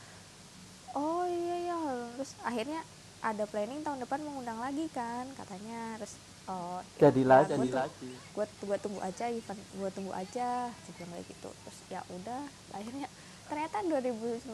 oh 0.97 1.23
iya 1.25 1.55
iya. 1.69 1.79
Terus 2.17 2.31
akhirnya 2.41 2.81
ada 3.23 3.43
planning 3.47 3.81
tahun 3.85 4.03
depan 4.03 4.19
mengundang 4.23 4.59
lagi 4.59 4.85
kan 4.91 5.27
katanya. 5.37 5.97
Terus 6.01 6.13
oh 6.49 6.79
ya 6.99 7.55
jadi 7.55 7.69
lagi. 7.71 8.09
gua 8.35 8.45
gua 8.65 8.77
tunggu 8.81 8.99
aja 8.99 9.25
event 9.31 9.61
gua 9.79 9.89
tunggu 9.93 10.11
aja 10.11 10.69
saya 10.71 10.93
bilang 10.97 11.11
kayak 11.17 11.25
gitu. 11.29 11.49
Terus 11.51 11.77
ya 11.89 12.01
udah 12.09 12.41
akhirnya 12.75 13.07
ternyata 13.47 13.77
2019 13.85 14.47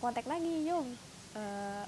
kontak 0.00 0.24
lagi 0.24 0.54
Yum. 0.68 0.86
Eh, 1.34 1.86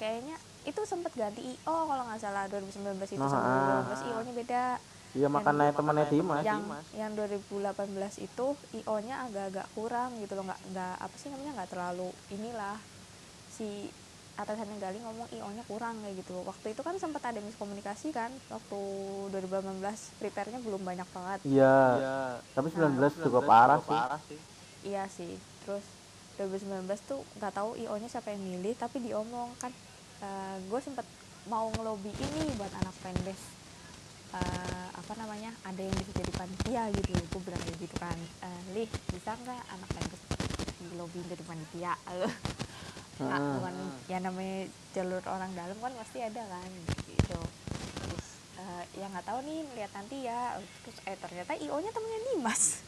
kayaknya 0.00 0.36
itu 0.64 0.80
sempet 0.84 1.12
ganti 1.16 1.40
IO 1.40 1.76
kalau 1.88 2.04
nggak 2.04 2.20
salah 2.20 2.44
2019 2.52 3.00
itu 3.00 3.24
sama 3.24 3.40
ah. 3.40 3.84
2018 3.88 4.08
IO 4.12 4.18
nya 4.28 4.32
beda 4.36 4.64
iya 5.10 5.26
makanya 5.26 5.74
temannya 5.74 6.06
Dimas. 6.06 6.44
yang 6.46 6.62
yang 6.94 7.12
2018 7.18 7.74
itu 8.22 8.46
IO 8.78 8.96
nya 9.02 9.26
agak-agak 9.26 9.66
kurang 9.74 10.14
gitu 10.22 10.38
loh 10.38 10.46
nggak 10.46 10.60
nggak 10.70 10.94
apa 11.02 11.14
sih 11.18 11.28
namanya 11.34 11.52
nggak 11.62 11.70
terlalu 11.70 12.10
inilah. 12.30 12.78
Si 13.50 13.90
atasannya 14.40 14.80
Gali 14.80 14.96
ngomong 15.04 15.28
IO-nya 15.36 15.60
kurang 15.68 16.00
kayak 16.00 16.24
gitu 16.24 16.40
waktu 16.48 16.72
itu 16.72 16.80
kan 16.80 16.96
sempat 16.96 17.20
ada 17.28 17.44
miskomunikasi 17.44 18.08
kan 18.08 18.32
waktu 18.48 18.80
2018 19.36 19.84
prepare-nya 20.16 20.64
belum 20.64 20.80
banyak 20.80 21.08
banget. 21.12 21.38
Iya. 21.44 22.40
Tapi 22.56 22.72
19 22.72 23.20
juga 23.20 23.40
parah 23.44 23.80
sih. 23.84 24.40
iya 24.88 25.04
sih. 25.12 25.36
Terus 25.68 25.84
2019 26.40 26.88
tuh 27.04 27.20
nggak 27.36 27.52
tahu 27.52 27.76
IO-nya 27.76 28.08
siapa 28.08 28.32
yang 28.32 28.40
milih 28.40 28.72
tapi 28.80 29.04
diomong 29.04 29.52
kan 29.60 29.68
gue 30.68 30.80
sempet 30.80 31.04
mau 31.48 31.68
ngelobi 31.76 32.12
ini 32.12 32.40
buat 32.56 32.72
anak 32.80 32.92
fanbase 33.00 33.59
uh, 34.32 34.88
apa 34.94 35.12
namanya 35.18 35.50
ada 35.62 35.82
yang 35.82 35.94
bisa 35.98 36.12
jadi 36.14 36.32
panitia 36.34 36.82
gitu. 36.94 37.12
Gue 37.30 37.40
bilang 37.44 37.62
kayak 37.62 37.78
gitu 37.82 37.96
kan 37.98 38.18
uh, 38.42 38.62
lih 38.72 38.88
bisa 39.10 39.30
nggak 39.34 39.62
anak 39.70 39.88
fanbase 39.90 40.24
di 40.80 40.86
lobby 40.96 41.20
jadi 41.26 41.44
panitia? 41.44 41.94
Nah, 43.20 43.36
Hmm. 43.36 43.60
bukan 43.60 43.76
ya 44.08 44.16
namanya 44.16 44.64
jalur 44.96 45.20
orang 45.28 45.52
dalam 45.52 45.76
kan 45.76 45.92
pasti 45.92 46.24
ada 46.24 46.40
kan 46.40 46.70
gitu. 47.04 47.36
Terus 48.00 48.26
uh, 48.56 48.80
ya 48.96 49.12
nggak 49.12 49.28
tahu 49.28 49.44
nih 49.44 49.60
lihat 49.76 49.92
nanti 49.92 50.24
ya. 50.24 50.56
Terus 50.80 50.96
eh 51.04 51.20
ternyata 51.20 51.52
io 51.60 51.76
nya 51.84 51.92
temennya 51.92 52.20
Dimas 52.32 52.80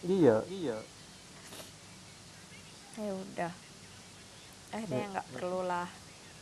iya. 0.00 0.40
Iya. 0.48 0.80
Ya 2.96 3.12
udah. 3.12 3.52
Akhirnya 4.72 5.06
nggak 5.12 5.28
perlu 5.36 5.60
lah 5.68 5.88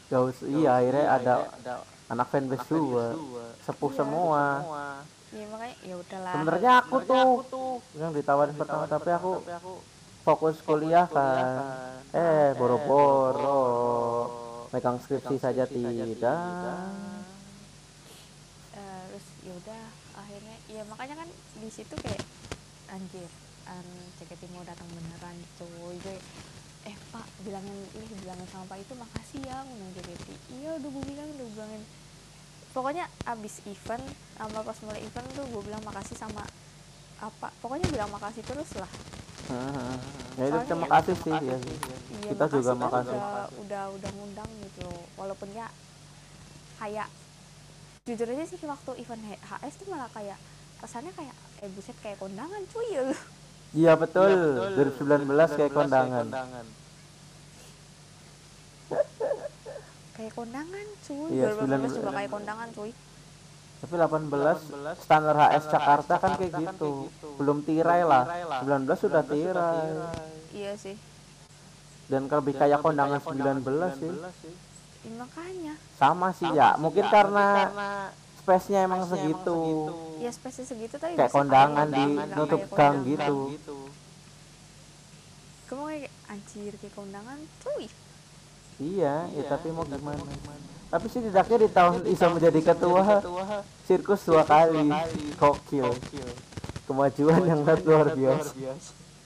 Gak 0.08 0.22
usah, 0.24 0.46
iya 0.48 0.70
akhirnya 0.80 1.06
ada 1.10 1.34
anak 2.08 2.26
fanbase 2.28 2.68
juga 2.68 3.06
sepuh 3.62 3.90
Iya. 3.92 3.98
semua. 4.00 4.44
ya 5.28 5.44
makanya 5.52 5.76
ya 5.84 5.94
udahlah. 5.94 6.32
Sebenarnya 6.32 6.70
aku 6.80 6.96
tuh. 7.04 7.28
yang 8.00 8.12
ditawarin 8.16 8.56
pertama 8.56 8.84
tapi 8.88 9.10
aku 9.12 9.32
fokus 10.24 10.56
kuliah 10.64 11.04
kan. 11.04 11.44
eh 12.12 12.56
boro-boro. 12.56 13.60
megang 14.68 15.00
skripsi 15.00 15.36
saja 15.40 15.64
tidak. 15.64 16.36
Eh, 18.72 19.00
terus 19.08 19.26
ya 19.40 19.52
udah 19.56 19.82
akhirnya 20.14 20.56
ya 20.68 20.82
makanya 20.84 21.24
kan 21.24 21.28
di 21.56 21.68
situ 21.72 21.94
kayak 21.96 22.20
anjir 22.88 23.28
um, 23.64 23.88
JKT 24.16 24.48
mau 24.52 24.64
datang 24.64 24.88
beneran 24.92 25.36
cuy 25.56 25.96
gue 25.98 26.18
eh 26.86 26.96
pak 27.10 27.26
bilangin 27.42 27.74
ih 27.94 28.10
bilangin 28.22 28.46
sama 28.48 28.64
pak 28.66 28.78
itu 28.78 28.92
makasih 28.94 29.40
ya 29.42 29.56
ngomong 29.66 29.90
JKT 29.94 30.26
iya 30.54 30.70
udah 30.78 30.88
gue 30.88 31.04
bilang 31.04 31.28
udah 31.34 31.46
bilangin. 31.52 31.82
Pokoknya 32.68 33.04
abis 33.24 33.58
event 33.66 34.04
sama 34.36 34.60
pas 34.62 34.78
mulai 34.84 35.00
event 35.02 35.26
tuh 35.34 35.44
gue 35.48 35.62
bilang 35.66 35.82
makasih 35.82 36.14
sama 36.14 36.44
apa 37.18 37.50
pokoknya 37.58 37.90
bilang 37.90 38.10
makasih 38.12 38.46
terus 38.46 38.70
lah. 38.78 38.90
Ya 40.38 40.44
itu 40.46 40.58
terima 40.68 40.86
ya- 40.86 40.92
kasih 41.00 41.14
sih 41.18 41.32
ya. 41.32 41.40
iya, 41.42 41.56
Kita 42.30 42.44
juga 42.46 42.72
kan 42.76 42.78
makasih. 42.78 43.18
udah 43.18 43.44
udah 43.58 43.82
udah 43.98 44.10
ngundang 44.14 44.50
gitu. 44.62 44.80
Loh 44.86 45.02
walaupun 45.16 45.48
ya 45.50 45.66
kayak 46.78 47.08
jujur 48.06 48.28
aja 48.30 48.44
sih 48.46 48.60
waktu 48.62 48.90
event 49.02 49.22
HS 49.42 49.74
tuh 49.82 49.86
malah 49.90 50.08
kayak 50.14 50.38
kesannya 50.78 51.10
kayak 51.12 51.34
eh 51.58 51.70
buset 51.74 51.96
kayak 51.98 52.16
kondangan 52.22 52.62
cuy. 52.70 52.86
ya 52.94 53.02
iya 53.76 53.92
betul. 53.96 54.30
2019 54.76 55.56
kayak 55.56 55.72
kondangan. 55.72 56.26
kayak 60.18 60.34
kondangan 60.34 60.86
cuy. 61.06 61.30
Iya, 61.30 61.46
2019 61.54 61.94
juga 61.94 62.10
19. 62.10 62.18
kayak 62.18 62.30
kondangan 62.34 62.68
cuy. 62.74 62.90
Tapi 63.78 63.94
18 63.94 64.98
standar 64.98 65.34
HS 65.38 65.64
Jakarta 65.70 66.14
kan 66.18 66.30
kayak 66.34 66.52
gitu. 66.58 67.06
belum 67.38 67.62
tirai 67.62 68.02
lah. 68.02 68.26
19 68.66 68.98
sudah 68.98 69.22
tirai. 69.22 69.94
iya 70.50 70.74
sih. 70.74 70.98
Dan 72.10 72.26
lebih 72.26 72.58
kayak 72.58 72.82
kondangan 72.82 73.22
19 73.22 73.62
sih. 73.94 74.10
Ya, 75.06 75.12
makanya. 75.14 75.74
Sama 75.94 76.28
sih 76.34 76.50
ya. 76.50 76.74
mungkin 76.74 77.06
karena 77.06 77.70
space-nya 78.48 78.88
emang 78.88 79.04
segitu. 79.04 79.60
ya 80.24 80.32
spesies 80.32 80.72
segitu 80.72 80.96
tapi 80.96 81.20
kayak 81.20 81.28
kondangan 81.28 81.84
di 81.92 82.16
nutup 82.32 82.64
gang 82.72 83.04
gitu. 83.04 83.52
Gue 85.68 85.76
mau 85.76 85.92
kayak 85.92 86.08
anjir 86.32 86.72
kayak 86.80 86.94
kondangan 86.96 87.36
cuy. 87.60 87.84
Iya 88.80 89.28
ya 89.36 89.42
tapi 89.52 89.68
mau 89.68 89.84
gimana? 89.84 90.24
tapi 90.88 91.04
setidaknya 91.12 91.58
di 91.60 91.68
tahun 91.68 92.00
bisa 92.08 92.26
menjadi 92.32 92.60
ketua 92.72 93.20
sirkus 93.84 94.24
dua 94.24 94.48
kali. 94.48 94.88
gokil. 95.36 95.92
Kemajuan 96.88 97.44
yang 97.44 97.60
luar 97.68 98.16
biasa. 98.16 98.56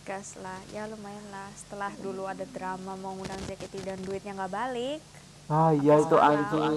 gas 0.03 0.35
lah 0.43 0.59
ya 0.75 0.91
lumayan 0.91 1.23
lah. 1.31 1.47
Setelah 1.55 1.95
dulu 2.03 2.27
ada 2.27 2.43
drama 2.51 2.99
mau 2.99 3.15
ngundang 3.15 3.39
JKT 3.47 3.87
dan 3.87 4.03
duitnya 4.03 4.35
nggak 4.35 4.51
balik 4.51 4.99
ah 5.51 5.71
iya 5.75 5.95
itu 5.99 6.17
anjing. 6.17 6.77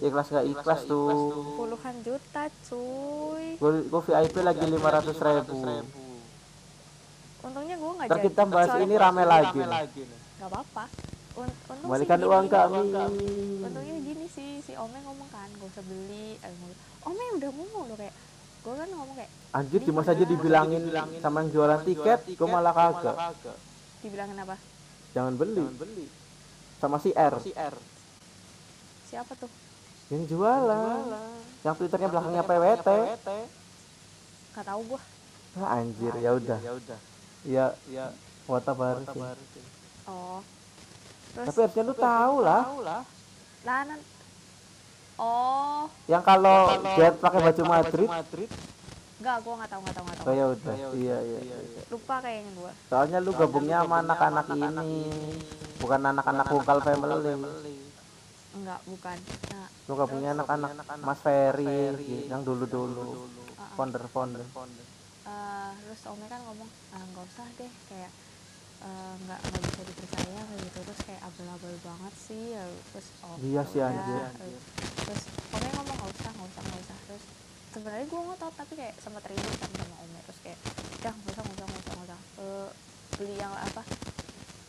ikhlas 0.00 0.26
gak 0.32 0.46
ikhlas 0.48 0.80
tuh. 0.88 1.34
puluhan 1.58 1.94
juta 2.00 2.44
cuy. 2.68 3.46
Gue 3.60 3.70
gue 3.84 4.00
VIP 4.00 4.34
lagi 4.40 4.64
500 4.64 5.26
ribu. 5.26 5.56
untungnya 7.40 7.76
gue 7.80 7.92
nggak 7.96 8.08
jadi 8.12 8.28
kita 8.28 8.42
bahas 8.52 8.72
ini 8.84 8.94
rame 9.00 9.24
lagi 9.24 9.58
nggak 9.64 10.48
apa-apa. 10.48 10.84
Un- 11.40 11.56
untung 11.72 11.76
sih 11.78 11.88
balikan 11.88 12.20
gini, 12.20 12.28
uang 12.28 12.46
kami 12.52 12.78
untungnya 13.64 13.96
gini 14.02 14.26
sih 14.28 14.60
si 14.60 14.72
Ome 14.76 14.98
ngomong 15.04 15.28
kan 15.32 15.48
gak 15.56 15.68
usah 15.72 15.84
beli. 15.88 16.36
Eh, 16.36 16.50
ngomong, 16.52 16.76
Ome 17.06 17.24
udah 17.40 17.50
ngomong 17.54 17.84
loh 17.92 17.96
kayak. 17.96 18.14
Gue 18.60 18.74
kan 18.76 18.88
ngomong 18.92 19.16
kayak 19.16 19.30
anjir 19.50 19.80
Dimas 19.82 20.08
aja 20.08 20.24
dibilangin 20.24 20.82
sama 21.18 21.42
yang 21.42 21.48
jualan 21.50 21.80
tiket 21.82 22.20
gue 22.28 22.48
malah 22.48 22.72
kagak. 22.76 23.16
dibilangin 24.00 24.36
apa? 24.36 24.56
Jangan 25.16 25.32
beli 25.36 25.64
sama 26.80 26.96
si 26.98 27.12
R. 27.12 27.36
Siapa 29.06 29.32
tuh? 29.36 29.50
Yang 30.08 30.34
jualan. 30.34 31.04
Yang 31.60 31.74
twitternya 31.76 32.08
belakangnya 32.08 32.42
PWT 32.42 32.88
nggak 34.50 34.66
tahu 34.66 34.80
gue 34.92 35.00
ah, 35.62 35.78
anjir 35.78 36.14
ya 36.18 36.30
udah. 36.34 36.58
ya 37.46 37.64
ya 37.88 38.04
wata 38.50 38.72
baru 38.74 39.00
sih. 39.06 39.22
oh. 40.10 40.42
Terus 41.30 41.46
tapi 41.46 41.58
harusnya 41.62 41.82
lu 41.86 41.94
tahu 41.94 42.34
lah 42.42 42.62
lah 43.62 43.80
nan- 43.86 44.08
oh. 45.16 45.86
Yang 46.10 46.22
kalau 46.26 46.58
Jet 46.98 47.14
pakai 47.22 47.40
baju 47.46 47.62
Madrid? 47.64 48.08
nggak 49.20 49.36
gue 49.44 49.54
nggak 49.54 49.70
tahu 49.70 49.80
nggak 49.84 49.94
tahu 49.94 50.04
nggak 50.04 50.18
tahu. 50.18 50.26
Oh 50.26 50.34
ya 50.34 50.46
udah. 50.48 50.74
Iya 50.96 51.16
iya 51.22 51.38
iya. 51.40 51.82
lupa 51.92 52.14
kayaknya 52.20 52.50
gue 52.56 52.72
soalnya 52.90 53.18
lu 53.22 53.30
gabungnya 53.36 53.76
sama 53.86 53.96
anak-anak 54.02 54.46
ini 54.50 54.92
bukan 55.80 56.00
anak-anak 56.12 56.46
vokal 56.52 56.78
family. 56.84 57.34
Enggak 58.50 58.80
bukan. 58.84 59.16
Nah 59.54 59.66
lu 59.88 59.92
gabungnya 59.96 60.30
anak-anak 60.36 60.70
Mas 61.02 61.20
Ferry 61.24 62.28
yang 62.28 62.44
dulu-dulu. 62.44 63.26
Uh, 63.26 63.62
uh, 63.62 63.70
founder-founder 63.74 64.44
eh, 65.30 65.70
terus 65.84 66.00
Ome 66.10 66.26
kan 66.26 66.40
ngomong 66.42 66.70
ah 66.90 67.02
nggak 67.04 67.24
usah 67.28 67.46
deh 67.54 67.72
kayak 67.86 68.10
eh, 68.82 69.12
nggak 69.24 69.38
nggak 69.38 69.62
bisa 69.68 69.82
dipercaya 69.86 70.40
kayak 70.42 70.60
gitu. 70.66 70.78
Terus 70.84 71.00
kayak 71.06 71.22
abal-abal 71.26 71.74
banget 71.84 72.14
sih 72.18 72.42
ya, 72.56 72.64
terus 72.90 73.06
oh 73.22 73.36
Iya 73.38 73.62
sih, 73.68 73.78
udah, 73.78 73.90
anjir. 73.94 74.22
terus 75.06 75.22
Ome 75.54 75.68
ngomong 75.76 75.96
nggak 75.96 76.12
usah 76.18 76.30
nggak 76.34 76.48
usah 76.50 76.62
nggak 76.66 76.80
usah. 76.82 76.98
Terus 77.06 77.24
sebenarnya 77.70 78.06
gue 78.10 78.20
ngotot 78.20 78.54
tapi 78.58 78.72
kayak 78.74 78.94
sempat 78.98 79.22
ribut 79.30 79.56
kan 79.60 79.70
sama 79.78 79.96
Ome 80.02 80.18
terus 80.26 80.38
kayak 80.42 80.58
udah 80.98 81.12
nggak 81.14 81.30
usah 81.30 81.42
nggak 81.44 81.56
usah 81.56 81.66
nggak 81.66 81.82
usah 81.82 81.92
nggak 81.94 82.08
usah. 82.08 82.20
Eh, 82.42 82.68
beli 83.20 83.34
yang 83.38 83.54
apa 83.54 83.82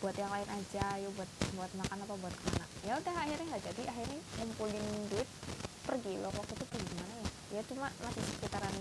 buat 0.02 0.16
yang 0.18 0.32
lain 0.34 0.50
aja 0.50 0.86
yuk 0.98 1.14
buat 1.14 1.30
buat 1.54 1.72
makan 1.78 1.98
apa 2.02 2.14
buat 2.18 2.34
ke 2.34 2.44
mana 2.50 2.66
ya 2.82 2.94
udah 2.98 3.14
akhirnya 3.14 3.46
nggak 3.54 3.64
jadi 3.70 3.82
akhirnya 3.88 4.20
ngumpulin 4.42 4.86
duit 5.14 5.30
pergi. 5.82 6.14
Loh 6.22 6.32
waktu 6.34 6.54
itu 6.58 6.66
pergi 6.70 6.94
mana 6.98 7.14
ya? 7.14 7.28
Ya 7.58 7.62
cuma 7.66 7.88
masih 8.02 8.22
sekitaran 8.22 8.76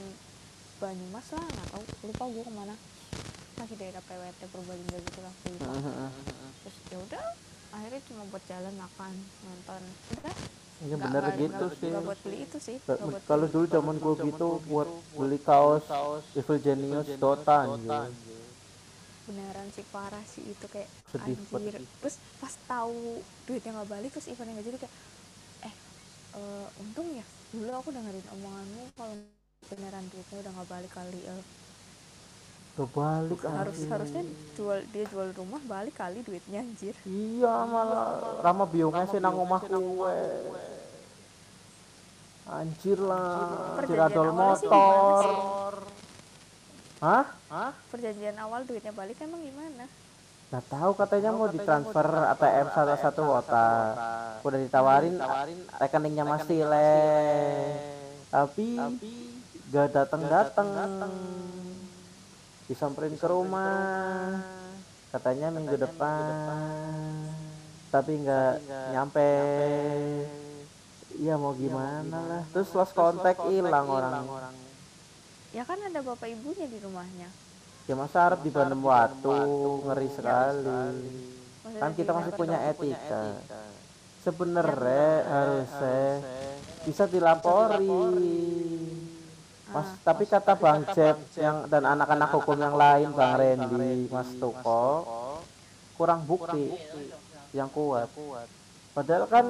Banyumas 0.80 1.26
lah 1.37 1.44
nggak 1.44 1.66
tahu. 1.72 1.83
Lupa 2.09 2.24
gue 2.28 2.44
ke 2.44 2.52
mana. 2.52 2.74
Masih 3.61 3.76
daerah 3.76 4.00
PWT 4.00 4.40
Purbalingga 4.48 4.98
gitu 5.04 5.20
lah 5.20 5.33
gue 5.37 5.52
lupa 5.52 5.72
terus 6.61 6.76
ya 6.92 6.98
udah 7.00 7.24
akhirnya 7.70 8.00
cuma 8.09 8.22
buat 8.28 8.44
jalan 8.48 8.74
makan 8.76 9.12
nonton. 9.44 9.83
Udah. 10.16 10.35
Iya 10.80 10.96
bener 10.96 11.20
nggak- 11.20 11.37
gitu 11.37 11.52
nggak- 11.61 11.76
sih. 11.76 11.88
nggak 11.92 12.04
buat 12.09 12.20
beli 12.24 12.38
itu 12.40 12.56
sih 12.56 12.76
kalau 13.28 13.44
beli 13.44 13.52
dulu 13.52 13.66
zaman 13.68 13.94
gua 14.00 14.14
gitu 14.16 14.48
buat 14.64 14.88
beli 15.12 15.38
kaos 15.44 15.85
Evil 16.33 16.56
Genius 16.56 17.09
Dota 17.20 17.68
anjir 17.68 18.09
beneran 19.30 19.70
sih 19.70 19.86
parah 19.94 20.24
sih 20.26 20.42
itu 20.42 20.66
kayak 20.66 20.90
Sedih 21.06 21.38
anjir. 21.38 21.78
terus 22.02 22.18
pas 22.42 22.50
tahu 22.66 23.22
duitnya 23.46 23.70
nggak 23.78 23.90
balik 23.90 24.10
terus 24.10 24.26
eventnya 24.26 24.58
nggak 24.58 24.66
jadi 24.66 24.78
kayak 24.82 24.94
eh 25.70 25.74
eh, 26.34 26.66
untung 26.82 27.06
ya 27.14 27.22
dulu 27.54 27.70
aku 27.78 27.88
dengerin 27.94 28.26
omonganmu 28.34 28.82
kalau 28.98 29.14
beneran 29.70 30.04
duitnya 30.10 30.36
udah 30.42 30.52
nggak 30.58 30.68
balik 30.68 30.92
kali 30.92 31.20
eh. 31.22 31.44
kebalik 32.70 33.40
harus 33.44 33.76
anjir. 33.78 33.90
harusnya 33.92 34.22
jual 34.56 34.78
dia 34.90 35.04
jual 35.10 35.28
rumah 35.36 35.60
balik 35.66 35.94
kali 35.98 36.22
duitnya 36.22 36.62
anjir. 36.62 36.94
Iya 37.04 37.66
malah 37.66 38.40
Rama 38.40 38.64
biungnya 38.64 39.04
sih 39.10 39.20
nang 39.20 39.36
omah 39.36 39.60
kue 39.66 40.22
anjir 42.50 42.98
lah 42.98 43.78
anjir 43.78 43.94
Perjanjian 43.94 44.10
adol 44.10 44.28
awalnya 44.32 44.56
sih 44.58 44.66
motor. 44.70 45.74
gimana 47.00 47.39
hah? 47.50 47.74
Perjanjian 47.90 48.38
awal 48.38 48.62
duitnya 48.62 48.94
balik 48.94 49.18
emang 49.20 49.42
gimana? 49.42 49.84
Nggak 50.50 50.66
tahu 50.66 50.90
katanya 50.98 51.30
mau 51.30 51.46
ditransfer 51.46 52.06
ATM 52.06 52.66
satu 52.74 52.94
satu 52.98 53.22
wota 53.22 53.68
udah 54.42 54.58
ditawarin 54.58 55.14
rekeningnya 55.78 56.26
masih 56.26 56.66
le 56.66 56.94
tapi 58.30 58.74
gak 59.70 59.94
datang 59.94 60.22
datang 60.26 61.12
disamperin 62.66 63.14
ke 63.18 63.26
rumah. 63.26 64.38
katanya 65.10 65.50
minggu 65.50 65.74
depan. 65.74 66.22
tapi 67.90 68.22
nggak 68.22 68.54
nyampe. 68.94 69.30
Iya 71.18 71.34
mau 71.34 71.50
gimana 71.58 72.18
lah. 72.22 72.42
terus 72.54 72.70
lost 72.70 72.94
kontak 72.94 73.42
hilang 73.50 73.90
orang 73.90 74.22
ya 75.50 75.62
kan 75.66 75.78
ada 75.78 76.00
bapak 76.02 76.28
ibunya 76.30 76.66
di 76.66 76.78
rumahnya. 76.82 77.28
Ya 77.88 77.94
masa 77.98 78.30
Arab 78.30 78.46
di 78.46 78.50
Bandem 78.54 78.78
Watu 78.82 79.82
ngeri 79.86 80.08
sekali. 80.14 80.64
Maksudnya 81.60 81.80
kan 81.80 81.90
kita 81.96 82.10
masih 82.14 82.32
punya 82.38 82.58
etika. 82.70 83.24
sebenarnya 84.20 85.08
harusnya 85.24 86.20
bisa 86.84 87.08
dilapori 87.08 87.88
Mas, 89.70 89.86
tapi 90.02 90.26
kata 90.26 90.58
Bang 90.58 90.82
Jeb 90.90 91.14
yang 91.38 91.62
dan 91.70 91.86
anak-anak 91.86 92.28
hukum 92.34 92.58
yang 92.58 92.74
lain 92.74 93.14
Bang 93.14 93.38
Randy, 93.38 94.10
Mas 94.10 94.34
Tuko 94.34 95.06
kurang 95.94 96.26
bukti 96.26 96.74
yang 97.54 97.70
kuat. 97.70 98.10
Padahal 98.90 99.30
kan 99.30 99.46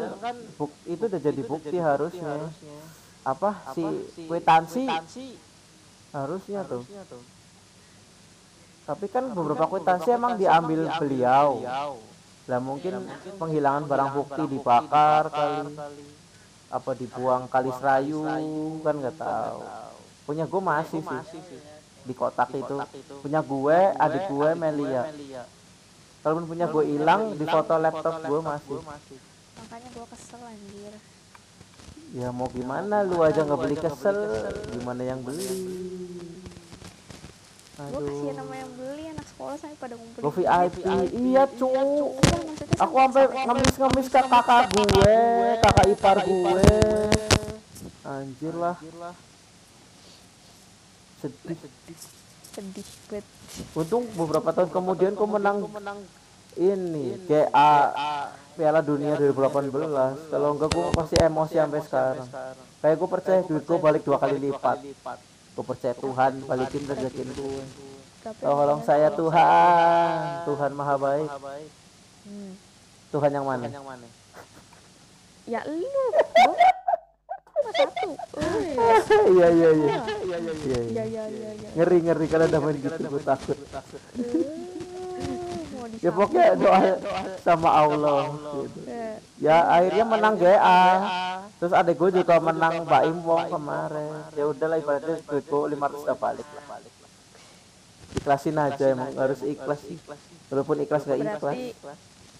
buk, 0.61 0.69
itu 0.85 1.09
udah 1.09 1.21
jadi 1.25 1.41
bukti 1.41 1.77
harusnya. 1.81 2.53
Apa 3.25 3.73
si 3.73 3.85
kwitansi 4.29 4.85
harusnya 6.11 6.61
tuh. 6.67 6.83
Tapi 8.87 9.07
kan 9.07 9.31
beberapa 9.31 9.71
kwitansi 9.71 10.11
emang 10.11 10.35
diambil 10.35 10.91
beliau. 10.99 11.63
Lah 12.51 12.59
mungkin 12.59 13.07
penghilangan 13.39 13.87
barang 13.87 14.11
bukti 14.15 14.43
dibakar 14.51 15.31
kali. 15.31 15.75
apa 16.71 16.95
dibuang 16.95 17.51
kali 17.51 17.67
serayu 17.75 18.23
kan 18.87 18.95
nggak 18.95 19.19
tahu. 19.19 19.61
punya 20.23 20.47
gue 20.47 20.63
masih 20.63 21.03
sih. 21.03 21.23
di 22.07 22.15
kotak 22.15 22.55
itu. 22.55 22.79
punya 23.23 23.43
gue 23.43 23.79
adik 23.99 24.25
gue 24.31 24.49
Melia. 24.55 25.03
Kalaupun 26.23 26.47
punya 26.47 26.67
gue 26.71 26.85
hilang 26.87 27.35
di 27.35 27.45
foto 27.47 27.75
laptop 27.79 28.23
gue 28.23 28.41
masih. 28.43 28.79
Makanya 29.61 29.89
gua 29.93 30.07
kesel 30.09 30.41
anjir 30.41 30.95
ya 32.15 32.29
mau 32.35 32.49
gimana? 32.51 33.07
Lu 33.07 33.23
aja 33.23 33.47
nggak 33.47 33.61
beli 33.61 33.77
kesel. 33.79 34.19
gimana 34.75 35.03
yang 35.07 35.21
beli? 35.23 35.47
Gua 37.81 37.97
aduh. 37.97 38.13
kasihan 38.13 38.37
sama 38.45 38.55
yang 38.61 38.73
beli 38.77 39.05
anak 39.09 39.27
sekolah 39.33 39.57
sampai 39.57 39.77
pada 39.81 39.95
ngumpulin 39.97 40.25
duit. 40.29 40.37
VIP 40.37 40.77
iya 41.17 41.45
cu 41.49 41.69
Iya, 41.73 42.39
maksudnya 42.45 42.77
aku 42.77 42.95
sampai 43.01 43.25
ngemis-ngemis 43.49 44.09
ke 44.13 44.21
kakak 44.21 44.65
gue. 44.69 45.17
kakak 45.65 45.87
ipar 45.89 46.17
gue. 46.21 46.63
Anjir 48.05 48.55
lah. 48.61 48.77
Sedih. 51.25 51.57
Sedih 52.53 52.87
banget. 53.09 53.25
Untung 53.73 54.05
beberapa 54.13 54.49
tahun 54.53 54.69
kemudian 54.69 55.13
kau 55.17 55.25
menang 55.25 55.65
ini 56.59 57.17
GA 57.25 57.73
Piala 58.57 58.81
Dunia 58.83 59.15
2018 59.19 60.31
kalau 60.31 60.49
enggak 60.57 60.71
gue 60.73 60.85
pasti 60.95 61.17
emosi 61.21 61.55
sampai 61.59 61.81
sekarang. 61.85 62.29
kayak 62.81 62.97
gue 62.97 63.09
percaya 63.09 63.41
duit 63.45 63.65
gue 63.65 63.79
balik 63.79 64.03
dua 64.03 64.19
kali 64.19 64.37
lipat. 64.39 64.79
gue 65.51 65.65
percaya 65.67 65.95
Tuhan 65.99 66.33
balikin 66.47 66.83
rezekin 66.87 67.29
gue 67.35 67.63
tapi 68.21 68.37
tolong 68.45 68.85
saya 68.85 69.09
Tuhan. 69.17 70.45
Tuhan 70.45 70.71
maha 70.77 70.95
baik. 71.01 71.29
Hmm. 72.29 72.53
Tuhan 73.09 73.31
yang 73.33 73.49
mana? 73.49 73.65
ya 75.49 75.61
lu 75.67 76.05
satu. 77.75 78.09
Iya 79.31 79.49
iya 79.51 79.71
iya. 79.75 79.89
Iya. 79.91 80.81
Ya 80.95 81.05
iya 81.05 81.05
ya 81.05 81.25
ya 81.27 81.27
ya 81.29 81.51
ya 81.59 81.71
ngeri 81.77 81.99
ngeri 82.07 82.27
kalau 82.31 82.47
udah 82.49 82.61
main 82.61 82.77
gitu 82.79 83.03
gue 83.03 83.23
takut. 83.25 83.59
Eh, 83.59 84.70
ya 86.01 86.11
pokoknya 86.17 86.57
doa 86.57 86.81
sama 87.45 87.69
Allah 87.69 88.33
gitu. 88.33 88.81
Eh, 88.89 89.17
ya 89.37 89.57
akhirnya 89.69 90.05
menang 90.09 90.35
GA 90.41 90.81
terus 91.61 91.73
adek 91.77 91.97
gue 92.01 92.25
juga 92.25 92.41
menang 92.41 92.89
Mbak 92.89 93.03
Impong 93.13 93.45
kemarin. 93.53 94.13
ya 94.33 94.45
udahlah 94.49 94.77
ibaratnya 94.81 95.21
duit 95.29 95.45
gue 95.45 95.61
500 95.77 96.05
udah 96.09 96.17
balik 96.17 96.49
lah. 96.57 96.65
lah 96.73 96.79
ikhlasin 98.17 98.57
aja 98.57 98.85
emang 98.97 99.13
harus 99.13 99.41
ikhlas 99.45 99.81
sih. 99.85 100.01
walaupun 100.49 100.77
ikhlas 100.81 101.05
gak 101.05 101.21
ikhlas. 101.21 101.57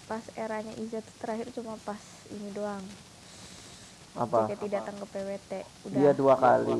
pas 0.09 0.25
eranya 0.35 0.73
Iza 0.81 0.99
tuh 0.99 1.15
terakhir 1.21 1.47
cuma 1.55 1.79
pas 1.87 2.01
ini 2.33 2.49
doang. 2.51 2.83
Apa? 4.11 4.51
JKT 4.51 4.63
datang 4.67 4.95
ke 4.99 5.05
PWT 5.07 5.51
udah. 5.87 5.95
Dia 5.95 6.11
dua 6.11 6.35
kali. 6.35 6.75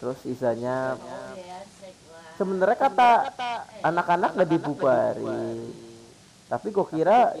terus 0.00 0.18
isanya 0.24 0.96
sebenarnya 2.40 2.88
kata 2.88 3.10
anak-anak 3.84 4.32
gak 4.32 4.48
dibubarin 4.48 5.89
tapi 6.50 6.74
gue 6.74 6.86
kira 6.90 7.38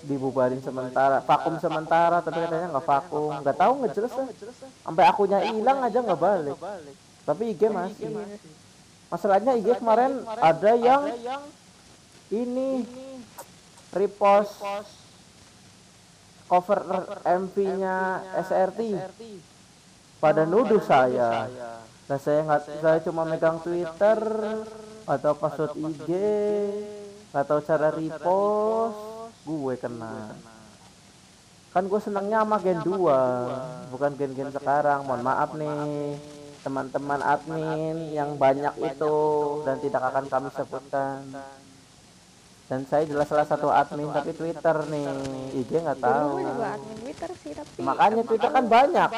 dibubarin 0.00 0.64
sementara 0.64 1.20
vakum 1.20 1.60
sementara 1.60 2.24
tapi 2.24 2.40
katanya 2.40 2.72
nggak 2.72 2.86
vakum. 2.88 3.32
nggak 3.44 3.56
tahu 3.60 3.72
nggak 3.84 3.92
jelas 3.92 4.12
lah. 4.16 4.28
sampai 4.80 5.04
akunya 5.04 5.38
hilang 5.52 5.78
aja 5.84 5.98
nggak 6.00 6.20
balik. 6.20 6.56
tapi 7.28 7.42
IG 7.52 7.62
masih. 7.68 8.08
masalahnya 9.12 9.52
IG 9.60 9.76
kemarin 9.76 10.24
ada 10.40 10.72
yang 10.80 11.12
ini 12.32 12.88
repost 13.92 14.56
cover 16.48 16.80
MV-nya 17.20 18.24
SRT 18.40 18.80
pada 20.16 20.48
nuduh 20.48 20.80
saya. 20.80 21.52
nah 22.08 22.16
saya 22.16 22.40
nggak 22.48 22.60
saya 22.80 22.98
cuma 23.04 23.28
megang 23.28 23.60
Twitter 23.60 24.18
atau 25.04 25.32
password 25.36 25.76
IG 25.76 26.08
nggak 27.30 27.44
tahu 27.46 27.60
cara 27.62 27.88
repost. 27.94 28.98
gue 29.46 29.74
kena. 29.78 30.34
Kan 31.70 31.86
gue 31.86 32.00
senangnya 32.02 32.42
sama 32.42 32.58
Gen 32.58 32.82
2 32.82 33.94
bukan 33.94 34.10
gen-gen 34.18 34.50
sekarang. 34.50 35.06
Mohon 35.06 35.22
maaf 35.22 35.50
nih 35.54 36.18
teman-teman 36.60 37.20
admin 37.24 38.12
yang 38.12 38.36
banyak 38.36 38.74
itu 38.84 39.16
dan 39.64 39.76
tidak 39.80 40.02
akan 40.12 40.24
kami 40.28 40.48
sebutkan. 40.52 41.24
dan 42.70 42.86
saya 42.86 43.02
jelas 43.02 43.26
salah 43.26 43.42
satu 43.42 43.66
admin 43.66 44.06
tapi 44.14 44.30
Twitter 44.30 44.76
nih. 44.90 45.10
IG 45.58 45.70
nggak 45.70 45.98
tahu. 46.02 46.38
gue 46.38 46.44
juga 46.46 46.66
admin 46.78 46.96
Twitter 47.02 47.30
sih 47.42 47.52
tapi 47.54 47.78
makanya 47.82 48.22
Twitter 48.22 48.50
kan 48.50 48.64
banyak. 48.66 49.08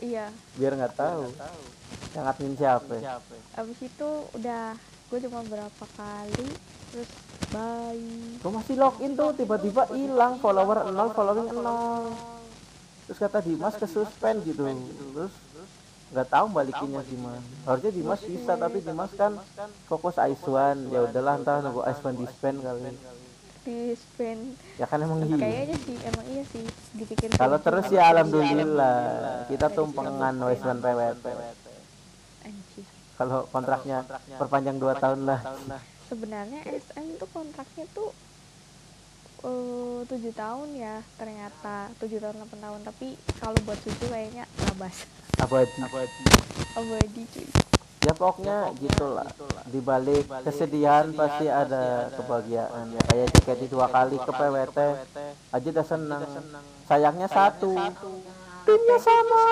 iya. 0.00 0.26
Biar 0.56 0.72
nggak 0.76 0.94
tahu. 0.96 1.24
yang 2.12 2.24
admin 2.28 2.52
siapa? 2.56 2.96
Abis 3.56 3.78
itu 3.80 4.10
udah 4.36 4.76
gue 5.08 5.18
cuma 5.28 5.40
berapa 5.44 5.84
kali 5.96 6.48
terus 6.92 7.08
bye. 7.48 8.12
Gue 8.38 8.52
masih 8.52 8.74
login 8.76 9.12
tuh? 9.16 9.30
Tiba-tiba 9.32 9.88
hilang 9.90 10.36
follower 10.38 10.92
nol 10.92 11.08
following 11.16 11.48
nol. 11.56 12.12
Terus 13.08 13.18
kata 13.18 13.40
Dimas 13.40 13.74
ke 13.80 13.86
suspend 13.88 14.44
gitu. 14.44 14.68
Terus 15.16 15.34
nggak 16.12 16.28
tahu 16.28 16.44
balikinnya 16.52 17.00
gimana 17.08 17.40
harusnya 17.64 17.88
Dimas 17.88 18.20
bisa 18.20 18.52
tapi 18.52 18.84
Dimas 18.84 19.08
kan 19.16 19.32
fokus 19.88 20.20
Aiswan. 20.20 20.92
Ya 20.92 21.08
udahlah 21.08 21.40
entah 21.40 21.64
nunggu 21.64 21.80
Aiswan 21.88 22.14
di 22.20 22.28
spend 22.28 22.60
kali. 22.60 22.92
Di 23.62 23.96
spend 23.96 24.58
ya 24.76 24.84
kan 24.84 25.00
emang 25.00 25.24
iya. 25.24 25.36
Kayaknya 25.40 25.76
sih 25.80 25.96
emang 26.04 26.24
iya 26.28 26.44
sih 26.52 26.64
dipikir 26.98 27.32
kalau 27.38 27.56
terus 27.62 27.88
ya 27.88 28.12
alhamdulillah 28.12 29.48
kita 29.48 29.66
tumpengan 29.72 30.34
Aiswan 30.44 30.78
PWT 30.84 31.24
kalau 33.16 33.46
kontraknya 33.54 34.02
perpanjang 34.34 34.76
2 34.82 34.98
tahun 34.98 35.20
lah 35.30 35.40
sebenarnya 36.12 36.60
SM 36.68 37.16
tuh 37.16 37.28
kontraknya 37.32 37.88
tuh 37.96 38.12
eh, 39.42 39.98
tujuh 40.04 40.32
tahun 40.36 40.68
ya 40.76 41.00
ternyata. 41.16 41.88
Tujuh 41.96 42.20
tahun 42.20 42.36
8 42.44 42.52
tahun. 42.60 42.80
Tapi 42.84 43.16
kalau 43.40 43.56
buat 43.64 43.80
susu 43.80 44.04
kayaknya 44.12 44.44
labas 44.68 45.08
abadi 45.40 45.80
abadi 46.76 47.22
cuy. 47.32 47.46
Ya 48.02 48.12
pokoknya 48.18 48.56
gitulah. 48.76 49.30
Di 49.70 49.80
balik 49.80 50.26
kesedihan 50.42 51.14
pasti 51.14 51.46
ada 51.46 52.10
kebahagiaan. 52.12 52.92
ya 52.92 53.00
kayak 53.08 53.26
JKT 53.30 53.60
dua 53.70 53.86
kali 53.88 54.18
ke 54.18 54.30
PWT 54.30 54.78
aja 55.54 55.68
udah 55.70 55.86
seneng. 55.86 56.22
sayangnya 56.84 57.28
satu. 57.30 57.72
timnya 58.62 58.98
sama. 59.00 59.42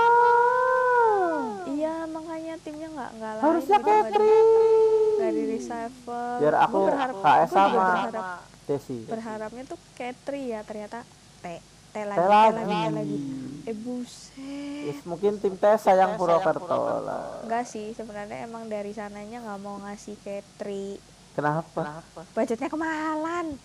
Iya 1.70 1.94
makanya 2.10 2.54
timnya 2.62 2.88
nggak 2.90 3.10
nggak 3.18 3.32
harusnya 3.38 3.78
gitu, 3.78 3.86
di- 3.86 3.90
Catherine 3.90 4.89
di 5.30 5.42
reshuffle 5.48 6.36
biar 6.38 6.54
aku 6.60 6.76
Gua 6.76 6.88
berharap 6.88 7.14
HS 7.16 7.24
gua 7.24 7.48
sama 7.50 7.78
berharap 7.80 8.24
Desi. 8.62 8.98
berharapnya 9.02 9.62
tuh 9.64 9.78
Katri 9.92 10.42
ya 10.48 10.60
ternyata 10.60 11.02
T 11.38 11.46
T 11.90 11.96
lagi 12.00 12.16
T 12.16 12.22
lagi 12.22 12.54
lagi. 12.54 12.70
T 12.70 12.92
lagi. 12.92 13.18
eh 13.62 13.76
buset. 13.76 14.84
Yes, 14.86 15.02
mungkin 15.02 15.36
tim 15.36 15.54
tes 15.54 15.78
sayang 15.78 16.14
Purwokerto 16.14 16.70
lah. 17.00 17.42
Enggak 17.42 17.64
sih 17.64 17.90
sebenarnya 17.92 18.44
emang 18.44 18.66
dari 18.66 18.90
sananya 18.90 19.38
nggak 19.40 19.58
mau 19.58 19.76
ngasih 19.80 20.14
Katri 20.18 20.96
kenapa? 21.32 21.98
Budgetnya 22.30 22.66
kemahalan. 22.66 23.58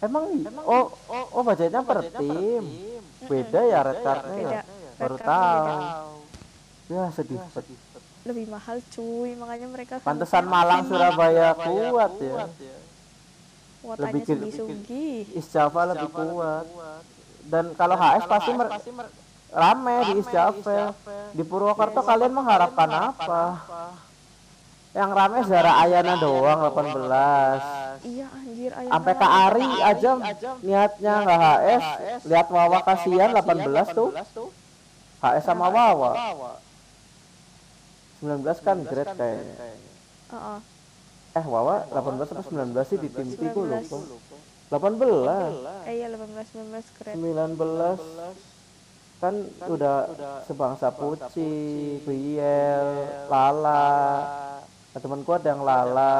Emang 0.00 0.24
i- 0.30 0.44
oh 0.64 0.88
oh 1.08 1.42
budgetnya 1.42 1.80
per 1.80 2.00
tim? 2.10 2.64
beda 3.24 3.60
ya 3.62 3.78
red 3.82 3.98
cardnya. 4.00 4.48
Ya 4.50 4.62
beda 4.64 4.98
baru 4.98 5.16
tahu. 5.18 6.12
ya 6.86 7.04
sedih 7.10 7.40
sedih 7.50 7.78
lebih 8.24 8.46
mahal 8.48 8.80
cuy. 8.88 9.30
Makanya 9.34 9.68
mereka 9.68 9.94
kan 9.96 10.06
pantesan 10.06 10.44
Malang 10.44 10.82
Surabaya 10.84 11.52
kuat 11.54 12.12
ya. 12.18 12.44
kuotanya 13.80 14.04
lebih 14.08 14.20
ke- 14.20 14.28
sugi-sugi. 14.30 15.08
East 15.32 15.50
Java 15.52 15.92
lebih 15.92 16.08
kuat. 16.08 16.64
dan 17.44 17.76
kalau 17.76 17.92
HS 17.94 18.24
pasti 18.24 18.50
mer- 18.50 18.72
rame 19.52 19.96
di 20.02 20.12
East 20.18 20.32
Java. 20.32 20.96
Di 21.30 21.42
Purwokerto 21.42 22.00
kalian 22.00 22.32
mengharapkan 22.32 22.88
apa? 23.12 23.42
yang 24.94 25.10
rame 25.10 25.42
Zara 25.42 25.82
Ayana 25.82 26.14
doang 26.14 26.70
18 26.70 27.98
iya 28.06 28.30
anjir 28.30 28.70
ayam 28.70 28.94
sampai 28.94 29.14
ke 29.18 29.26
Ari 29.26 29.70
aja 29.82 30.10
niatnya 30.62 31.12
nggak 31.18 31.40
HS 31.42 31.84
lihat 32.22 32.46
Wawa 32.46 32.78
kasihan 32.78 33.34
18 33.34 33.90
tuh. 33.90 34.14
HS 35.18 35.42
sama 35.42 35.66
Wawa 35.66 36.14
19 38.24 38.40
kan 38.64 38.76
grade 38.80 39.12
kayaknya 39.12 39.54
Heeh. 40.32 40.58
eh 41.34 41.44
Wawa 41.44 41.84
18 41.92 42.32
atau 42.32 42.44
19 42.48 42.88
sih 42.88 42.96
di 42.96 43.08
tim 43.12 43.28
tiku 43.28 43.60
19. 43.68 43.84
lupa. 43.84 43.98
18 44.72 45.84
eh 45.84 45.94
iya 46.00 46.06
18 46.08 46.32
19 46.56 46.96
keren 46.96 47.14
19 47.20 48.34
kan 49.22 49.34
udah 49.72 49.96
sebangsa 50.44 50.92
Puci, 50.92 51.56
Biel, 52.04 52.88
Lala. 53.32 53.88
Nah, 54.92 55.00
temanku 55.00 55.32
ada 55.32 55.48
yang 55.48 55.64
Lala. 55.64 56.12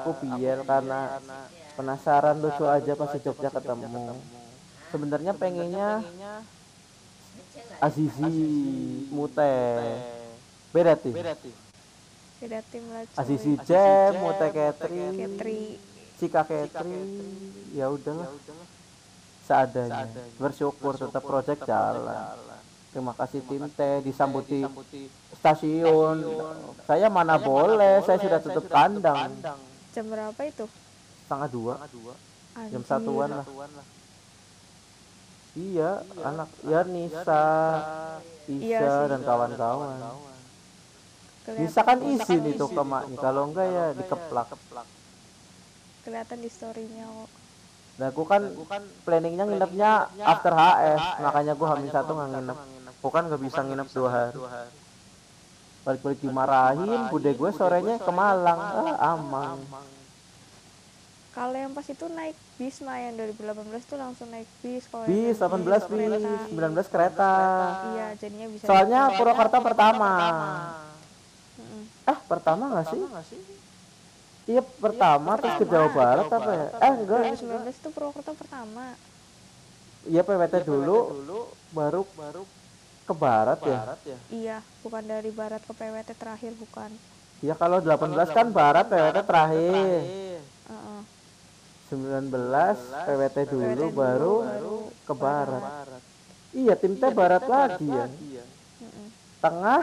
Aku 0.00 0.18
Biel 0.18 0.66
karena 0.66 1.22
penasaran 1.78 2.42
lucu 2.42 2.66
aja 2.66 2.92
pas 2.98 3.14
di 3.14 3.20
Jogja 3.22 3.54
ketemu. 3.54 4.18
sebenarnya 4.90 5.32
pengennya 5.38 6.02
Azizi 7.78 8.34
Mute 9.14 9.54
beda 10.70 10.94
tim 10.94 11.14
beda 12.40 12.60
tim 12.72 12.84
lah 12.88 13.02
cuy. 13.04 13.18
Azizi 13.20 13.52
Jam 13.68 14.16
Mute 14.16 14.48
Catering 14.48 15.14
Ketri 15.18 15.62
Cika 16.16 16.42
Catering 16.44 17.10
ya 17.76 17.92
udahlah 17.92 18.28
seadanya. 19.44 20.06
Bersyukur 20.38 20.94
tetap 20.94 21.22
project 21.26 21.66
jalan. 21.66 22.38
terima 22.90 23.14
kasih 23.14 23.42
tim 23.46 23.62
T 23.70 23.80
disambut 24.02 24.46
di 24.50 24.66
stasiun. 25.38 26.26
saya 26.86 27.06
mana 27.06 27.38
boleh 27.38 28.02
saya 28.02 28.18
sudah 28.18 28.38
tutup 28.42 28.66
kandang 28.66 29.30
jam 29.90 30.04
berapa 30.06 30.40
itu? 30.46 30.66
Setengah 31.26 31.48
dua. 31.50 31.74
Jam 32.70 32.82
satuan 32.86 33.30
lah. 33.30 33.46
Iya 35.58 36.06
anak 36.22 36.48
ya 36.62 36.80
Nisa 36.86 37.44
Iya 38.46 38.78
Isa 38.78 38.86
sih. 38.86 39.06
dan 39.10 39.20
kawan-kawan 39.26 39.98
kelihatan, 41.50 41.66
Nisa 41.66 41.80
kan 41.82 41.98
izin 42.00 42.42
itu 42.46 42.64
ke 42.64 42.82
maknya 42.82 43.18
kalau 43.18 43.42
enggak 43.46 43.66
ya 43.66 43.86
dikeplak. 43.92 44.46
kelihatan 46.00 46.38
di 46.38 46.48
storynya 46.48 47.04
kok 47.04 47.30
Nah, 47.98 48.08
aku 48.08 48.24
kan 48.24 48.40
planningnya 49.04 49.44
nginepnya 49.44 50.08
after 50.24 50.56
HS, 50.56 51.20
makanya 51.20 51.52
gua 51.52 51.76
hamil 51.76 51.92
satu 51.92 52.16
nggak 52.16 52.30
nginep. 52.32 52.58
Aku 52.96 53.08
kan 53.12 53.28
nggak 53.28 53.42
bisa 53.44 53.60
nginep 53.60 53.88
dua 53.92 54.08
hari. 54.08 54.40
Balik-balik 55.80 56.20
dimarahin, 56.20 57.08
bude 57.08 57.28
gue 57.30 57.50
sorenya 57.52 57.96
ke 57.96 58.08
Malang, 58.08 58.56
ah 58.56 59.12
amang. 59.12 59.60
kalau 61.30 61.54
yang 61.54 61.70
pas 61.70 61.86
itu 61.86 62.04
naik 62.10 62.34
bis 62.56 62.80
mah 62.80 62.98
yang 62.98 63.14
2018 63.16 63.70
tuh 63.86 63.96
langsung 63.96 64.28
naik 64.28 64.48
bis. 64.60 64.84
Kalau 64.84 65.04
Bis 65.04 65.36
yang 65.36 65.46
18 65.46 65.86
kereta. 65.86 66.16
bis, 66.18 66.42
19 66.50 66.88
kereta. 66.88 67.32
iya 67.90 68.06
jadinya 68.16 68.46
bisa 68.48 68.64
Soalnya 68.64 69.00
Purwokerto 69.14 69.58
pertama. 69.60 70.10
Eh, 72.08 72.18
pertama 72.28 72.62
nggak 72.70 72.86
sih? 72.88 73.02
Iya 74.48 74.62
pertama 74.64 75.36
terus 75.38 75.54
ke 75.60 75.64
Jawa 75.68 75.88
Barat 75.92 76.26
apa 76.26 76.50
ya? 76.50 76.66
Eh 76.80 76.92
enggak, 76.96 77.22
2019 77.38 77.76
itu 77.76 77.88
Purwokerto 77.92 78.32
pertama 78.34 78.84
iya 80.08 80.24
PWT 80.24 80.64
dulu, 80.64 81.52
baru 81.76 82.02
baru 82.16 82.42
ke 83.04 83.12
Barat 83.12 83.60
ya. 83.60 83.80
iya 84.32 84.56
bukan 84.80 85.02
dari 85.04 85.28
barat 85.28 85.60
ke 85.60 85.72
PWT 85.76 86.10
terakhir 86.16 86.52
bukan 86.56 86.90
Ya 87.40 87.56
kalau 87.56 87.80
18 87.80 88.36
kan 88.36 88.52
Barat 88.52 88.84
PWT 88.92 89.18
terakhir. 89.24 90.04
Heeh. 90.68 91.00
19 91.88 92.76
PWT 93.08 93.38
dulu 93.48 93.64
PWT 93.64 93.80
dulu, 93.80 93.92
baru 93.96 94.34
baru 94.44 94.76
ke 95.08 95.12
barat. 95.16 95.62
Iya, 96.52 96.74
tim 96.76 96.92
T 97.00 97.04
barat 97.16 97.42
lagi 97.48 97.88
ya. 97.88 98.06
Mm-mm. 98.84 99.06
Tengah 99.40 99.82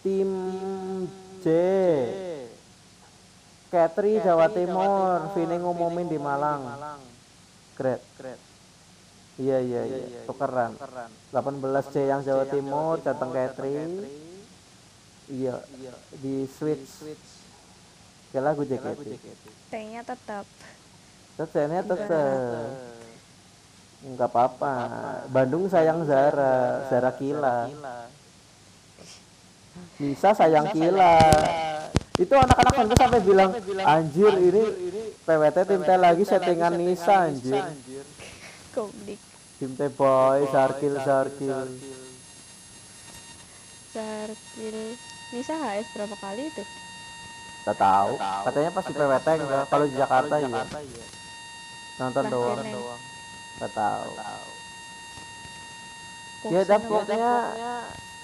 tim 0.00 0.30
J. 1.44 1.46
Katri 3.70 4.18
Jawa 4.18 4.50
Timur, 4.50 5.30
Vini 5.36 5.56
ngumumin 5.62 6.10
di 6.10 6.18
Malang. 6.18 6.66
Great. 7.78 8.02
Iya 9.40 9.56
iya 9.64 9.82
iya, 9.88 10.20
tukeran. 10.28 10.76
18 11.32 11.92
C 11.92 11.94
yang 12.04 12.20
Jawa 12.20 12.44
Timur, 12.44 13.00
Jateng 13.00 13.32
Katri. 13.32 14.04
Iya, 15.30 15.62
di 16.20 16.44
switch. 16.50 17.16
Ke 18.30 18.38
lagu 18.38 18.62
JKT. 18.62 19.16
T-nya 19.70 20.06
tetap 20.06 20.46
Tetenya 21.40 21.80
tetep 21.80 22.68
nggak 24.04 24.28
apa-apa. 24.28 24.74
Bandung 25.32 25.72
sayang 25.72 26.04
Zara, 26.04 26.84
Zara 26.92 27.16
Kila. 27.16 27.64
Nisa 30.00 30.30
sayang 30.32 30.68
Kila. 30.72 31.18
Itu 32.20 32.36
anak-anak 32.36 32.72
fanbase 32.76 33.00
sampai 33.00 33.20
bilang, 33.24 33.50
anjir 33.80 34.32
ini 34.36 34.62
PWT 35.24 35.58
tim 35.64 35.80
T 35.80 35.90
lagi 35.96 36.24
settingan 36.28 36.76
Nisa 36.76 37.32
anjir. 37.32 37.64
Komdik 38.76 39.20
Tim 39.56 39.72
T 39.76 39.88
boy, 39.92 40.44
Sarkil, 40.52 40.96
Sarkil. 41.00 41.68
Sarkil 43.92 44.78
Nisa 45.32 45.54
HS 45.56 45.86
berapa 45.96 46.16
kali 46.16 46.48
itu? 46.48 46.64
Gak 47.68 47.76
tahu. 47.76 48.16
Katanya 48.20 48.70
pas 48.72 48.84
di 48.88 48.92
PWT 48.96 49.28
enggak, 49.36 49.64
kalau 49.68 49.84
di 49.84 49.94
Jakarta 49.96 50.34
iya. 50.40 50.64
Nonton 52.00 52.24
doang. 52.32 52.64
Gak 53.60 53.72
tahu. 53.76 54.10
Ya 56.48 56.64
pokoknya 56.80 57.32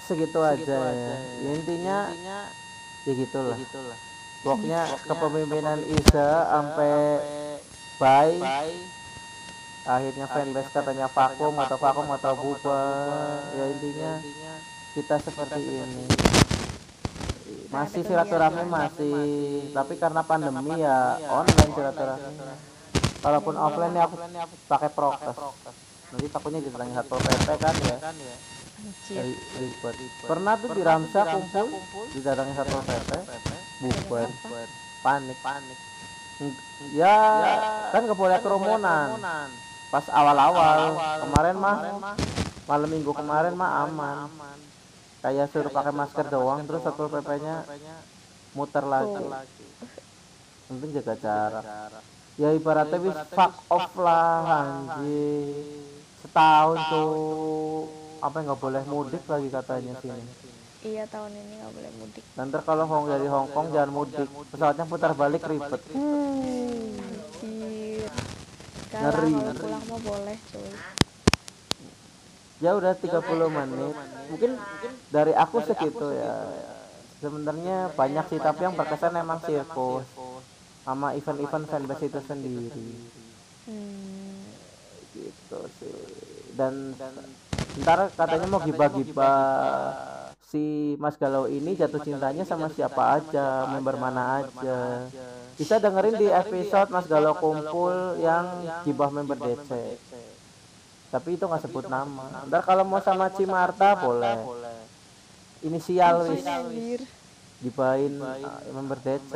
segitu 0.07 0.39
aja 0.41 0.79
ya. 0.87 1.15
Ya, 1.43 1.51
intinya 1.51 1.99
ya 3.03 3.13
gitulah. 3.13 3.59
Pokoknya 4.47 4.87
kepemimpinan 5.03 5.83
Isa 5.83 6.29
sampai 6.47 6.95
bye. 7.99 8.39
Akhirnya 9.87 10.27
fanbase 10.27 10.71
katanya 10.75 11.07
vakum 11.11 11.55
atau 11.63 11.79
vakum 11.79 12.07
atau 12.15 12.33
bubar. 12.39 13.43
Ya 13.55 13.65
intinya 13.71 14.13
kita 14.95 15.19
seperti 15.19 15.63
ini. 15.63 16.07
Masih 17.67 18.03
silaturahmi 18.07 18.63
masih, 18.67 19.71
tapi 19.75 19.99
karena 19.99 20.23
pandemi 20.23 20.79
ya 20.83 21.19
online 21.27 21.71
silaturahmi. 21.75 22.35
Kalaupun 23.23 23.55
offline 23.59 23.95
ya 23.99 24.07
aku 24.07 24.17
pakai 24.71 24.91
prokes. 24.95 25.39
Nanti 26.15 26.27
takutnya 26.31 26.63
ditanya 26.63 27.03
satu 27.03 27.19
PP 27.19 27.49
kan 27.59 27.75
ya. 27.83 27.99
Anjir 28.87 29.19
Ri- 29.19 29.43
ribet. 29.59 29.95
Pernah 30.23 30.55
tuh 30.55 30.69
di 30.71 30.83
Ramsa 30.87 31.21
kumpul 31.27 31.67
didatangi 32.15 32.53
satu 32.55 32.77
PP, 32.79 33.11
bubar, 33.83 34.29
panik, 35.03 35.39
panik. 35.43 35.79
Ya, 36.95 37.17
kan 37.91 38.07
gak 38.07 38.15
boleh 38.15 38.39
kerumunan. 38.39 39.49
Pas 39.91 40.07
awal-awal, 40.07 40.79
kemarin 41.19 41.57
mah 41.57 41.77
malam 42.67 42.89
minggu 42.91 43.11
kemarin 43.11 43.55
mah 43.57 43.71
aman. 43.87 44.17
Kayak 45.19 45.51
suruh 45.51 45.73
pakai 45.73 45.91
masker 45.91 46.27
doang, 46.31 46.63
terus 46.63 46.83
satu 46.85 47.11
PP-nya 47.11 47.67
muter 48.55 48.85
lagi. 48.87 49.27
Penting 50.69 50.91
jaga 50.95 51.15
jarak. 51.19 51.65
Ya 52.37 52.53
ibaratnya 52.53 52.99
wis 53.01 53.17
fuck 53.33 53.55
off 53.67 53.91
lah 53.97 54.45
anjing. 54.47 55.91
Setahun 56.21 56.79
tuh 56.87 57.11
apa 58.27 58.43
nggak 58.43 58.59
boleh 58.59 58.83
mudik 58.91 59.23
lagi 59.31 59.49
katanya 59.55 59.95
sini. 60.03 60.25
Iya 60.83 61.05
tahun 61.07 61.31
ini 61.35 61.55
nggak 61.59 61.73
boleh 61.73 61.91
mudik 61.99 62.25
Nanti 62.39 62.59
kalau 62.63 62.85
Hong 62.87 63.07
dari 63.11 63.27
Hong 63.27 63.49
Kong 63.51 63.71
jangan 63.75 63.91
mudik, 63.91 64.29
pesawatnya 64.51 64.85
putar 64.87 65.13
balik 65.15 65.43
ribet. 65.47 65.83
Lah 68.97 69.13
Ngeri. 69.13 69.33
kalau 69.35 69.55
pulang 69.61 69.85
mau 69.91 70.01
boleh 70.01 70.37
cuy 70.51 70.73
Ya 72.57 72.73
udah 72.73 72.97
30 72.97 73.13
menit. 73.53 73.97
Mungkin 74.33 74.51
dari 75.13 75.33
aku 75.37 75.61
segitu 75.61 76.09
ya. 76.17 76.33
sebenarnya 77.21 77.91
banyak 77.97 78.25
sih 78.29 78.41
tapi 78.41 78.69
yang 78.69 78.77
berkesan 78.77 79.17
emang 79.17 79.41
sirkus 79.41 80.05
sama 80.85 81.17
event-event 81.17 81.67
fanbase 81.67 82.07
itu 82.13 82.21
sendiri 82.23 82.71
hmm, 83.67 84.37
gitu 85.17 85.61
sih 85.81 85.97
dan 86.55 86.93
ntar 87.83 88.09
katanya 88.15 88.47
mau 88.49 88.63
gibah-gibah. 88.63 90.15
si 90.47 90.95
Mas 91.03 91.19
Galau 91.19 91.51
ini 91.51 91.75
jatuh 91.75 91.99
cintanya 92.07 92.47
sama 92.47 92.71
siapa 92.71 93.19
aja 93.19 93.67
member 93.67 93.99
mana 93.99 94.47
aja. 94.47 95.11
bisa 95.59 95.83
dengerin 95.83 96.17
di 96.17 96.31
episode 96.31 96.89
Mas 96.95 97.11
Galau 97.11 97.35
kumpul 97.35 98.23
yang 98.23 98.47
gibah 98.87 99.11
member 99.11 99.35
DC 99.35 99.99
tapi 101.11 101.35
itu 101.39 101.45
nggak 101.47 101.63
sebut 101.65 101.87
nama. 101.89 102.45
ntar 102.51 102.63
kalau 102.67 102.85
mau 102.85 103.01
sama 103.01 103.31
Cimarta 103.33 103.97
boleh. 103.97 104.37
inisial 105.65 106.29
wis. 106.29 106.45
gibahin 107.65 108.21
uh, 108.21 108.61
member 108.75 109.01
DC 109.01 109.33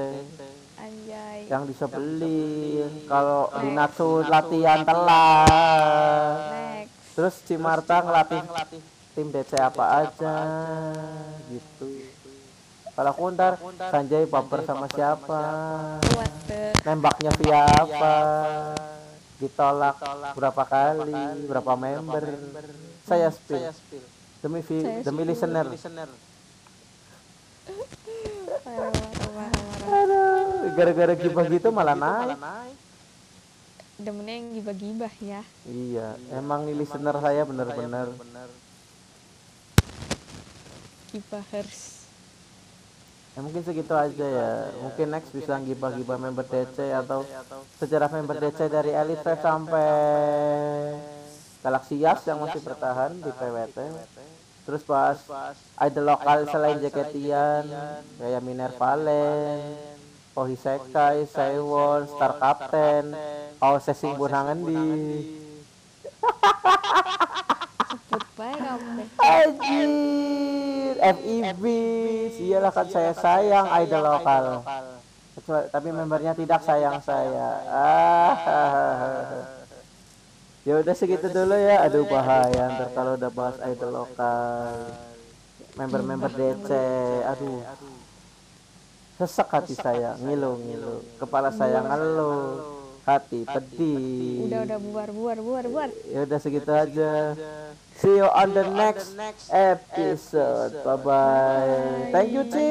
anjay. 0.76 1.48
Yang 1.48 1.62
disebelin. 1.72 3.09
Kalau 3.09 3.48
di 3.64 3.68
Natsu 3.72 4.20
latihan 4.28 4.85
telat 4.85 6.89
terus 7.20 7.37
Cimarta 7.44 8.00
ngelatih 8.00 8.40
tim 9.12 9.28
DC 9.28 9.52
apa 9.61 10.09
aja 10.09 10.37
gitu. 11.52 11.85
kalau 12.96 13.12
aku 13.12 13.28
ntar 13.37 13.61
Sanjay 13.92 14.24
baper 14.24 14.64
sama 14.64 14.88
siapa? 14.88 15.40
nembaknya 16.80 17.28
via 17.37 17.68
apa? 17.68 18.16
ditolak 19.37 20.00
berapa 20.33 20.62
kali 20.64 21.44
berapa 21.44 21.72
member? 21.76 22.24
saya 23.04 23.28
spill. 23.28 23.68
demi 24.40 24.64
demi 25.04 25.22
listener. 25.28 25.68
Gara-gara 30.72 31.12
gibah 31.20 31.44
gitu 31.52 31.68
malah 31.68 31.92
naik 31.92 32.80
demennya 34.00 34.34
yang 34.40 34.48
gibah-gibah 34.56 35.14
ya. 35.20 35.40
Iya 35.68 36.16
emang 36.34 36.66
nih 36.66 36.76
listener 36.76 37.16
saya 37.20 37.42
bener-bener. 37.44 38.08
Gibahers. 41.10 42.06
Ya 43.36 43.40
mungkin 43.46 43.62
segitu 43.62 43.94
aja 43.94 44.26
ya. 44.26 44.50
Mungkin 44.82 45.06
next 45.12 45.30
bisa 45.30 45.54
gibah-gibah 45.60 46.18
member 46.18 46.46
DC 46.48 46.82
atau 47.06 47.22
sejarah 47.78 48.10
member 48.10 48.36
DC 48.40 48.66
dari 48.66 48.90
Elite 48.90 49.38
sampai 49.38 49.90
Galaxy 51.60 52.00
Yas 52.00 52.24
yang 52.24 52.40
masih 52.40 52.64
bertahan 52.64 53.14
di 53.20 53.30
PWT 53.30 53.78
terus 54.70 54.84
bahas 54.84 55.18
idol 55.82 56.14
lokal 56.14 56.46
selain 56.46 56.78
Jaketian 56.78 57.64
kayak 58.20 58.44
Miner 58.44 58.70
Valen 60.40 60.57
Ohisekai, 60.57 61.29
Saiwon, 61.29 62.09
Star 62.09 62.40
Captain, 62.40 63.12
Pau 63.61 63.76
Sesing 63.76 64.16
Bunangan 64.16 64.57
di 64.57 64.81
Anjir, 69.20 70.96
FIB, 70.96 71.64
iyalah 72.40 72.72
kan 72.72 72.88
saya 72.88 73.12
sayang 73.12 73.68
idol 73.85 74.00
lokal. 74.00 74.64
Kecuali, 75.37 75.68
tapi 75.68 75.88
membernya 75.92 76.33
tidak 76.33 76.64
sayang 76.64 77.05
saya. 77.05 77.61
Ah, 77.68 78.35
ya 80.64 80.81
udah 80.81 80.94
segitu 80.96 81.29
dulu 81.29 81.53
ya. 81.53 81.85
Aduh 81.85 82.09
bahaya 82.09 82.81
ntar 82.81 82.88
kalau 82.96 83.20
udah 83.20 83.29
bahas 83.29 83.61
idol 83.68 83.92
lokal. 83.92 84.88
Member-member 85.76 86.33
DC, 86.33 86.70
aduh. 87.29 87.61
Sesek 89.20 89.52
hati 89.52 89.76
saya, 89.76 90.16
ngilu 90.16 90.56
ngilu. 90.64 90.96
Kepala 91.20 91.52
saya 91.52 91.85
ngeluh, 91.85 92.56
hati 93.04 93.44
pedih. 93.44 94.48
udah 94.48 94.64
udah 94.64 94.78
bubar 94.80 95.09
bubar 95.12 95.38
bubar 95.44 95.64
bubar 95.68 95.88
Ya 96.09 96.24
udah 96.24 96.38
segitu 96.40 96.72
aja. 96.72 97.37
See 98.00 98.16
you 98.16 98.24
on 98.24 98.56
the 98.56 98.64
next 98.72 99.12
episode. 99.52 100.72
Bye 100.80 100.96
bye. 101.04 102.09
Thank 102.16 102.33
you, 102.33 102.48
Ci. 102.48 102.68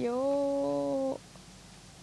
yo 0.00 0.16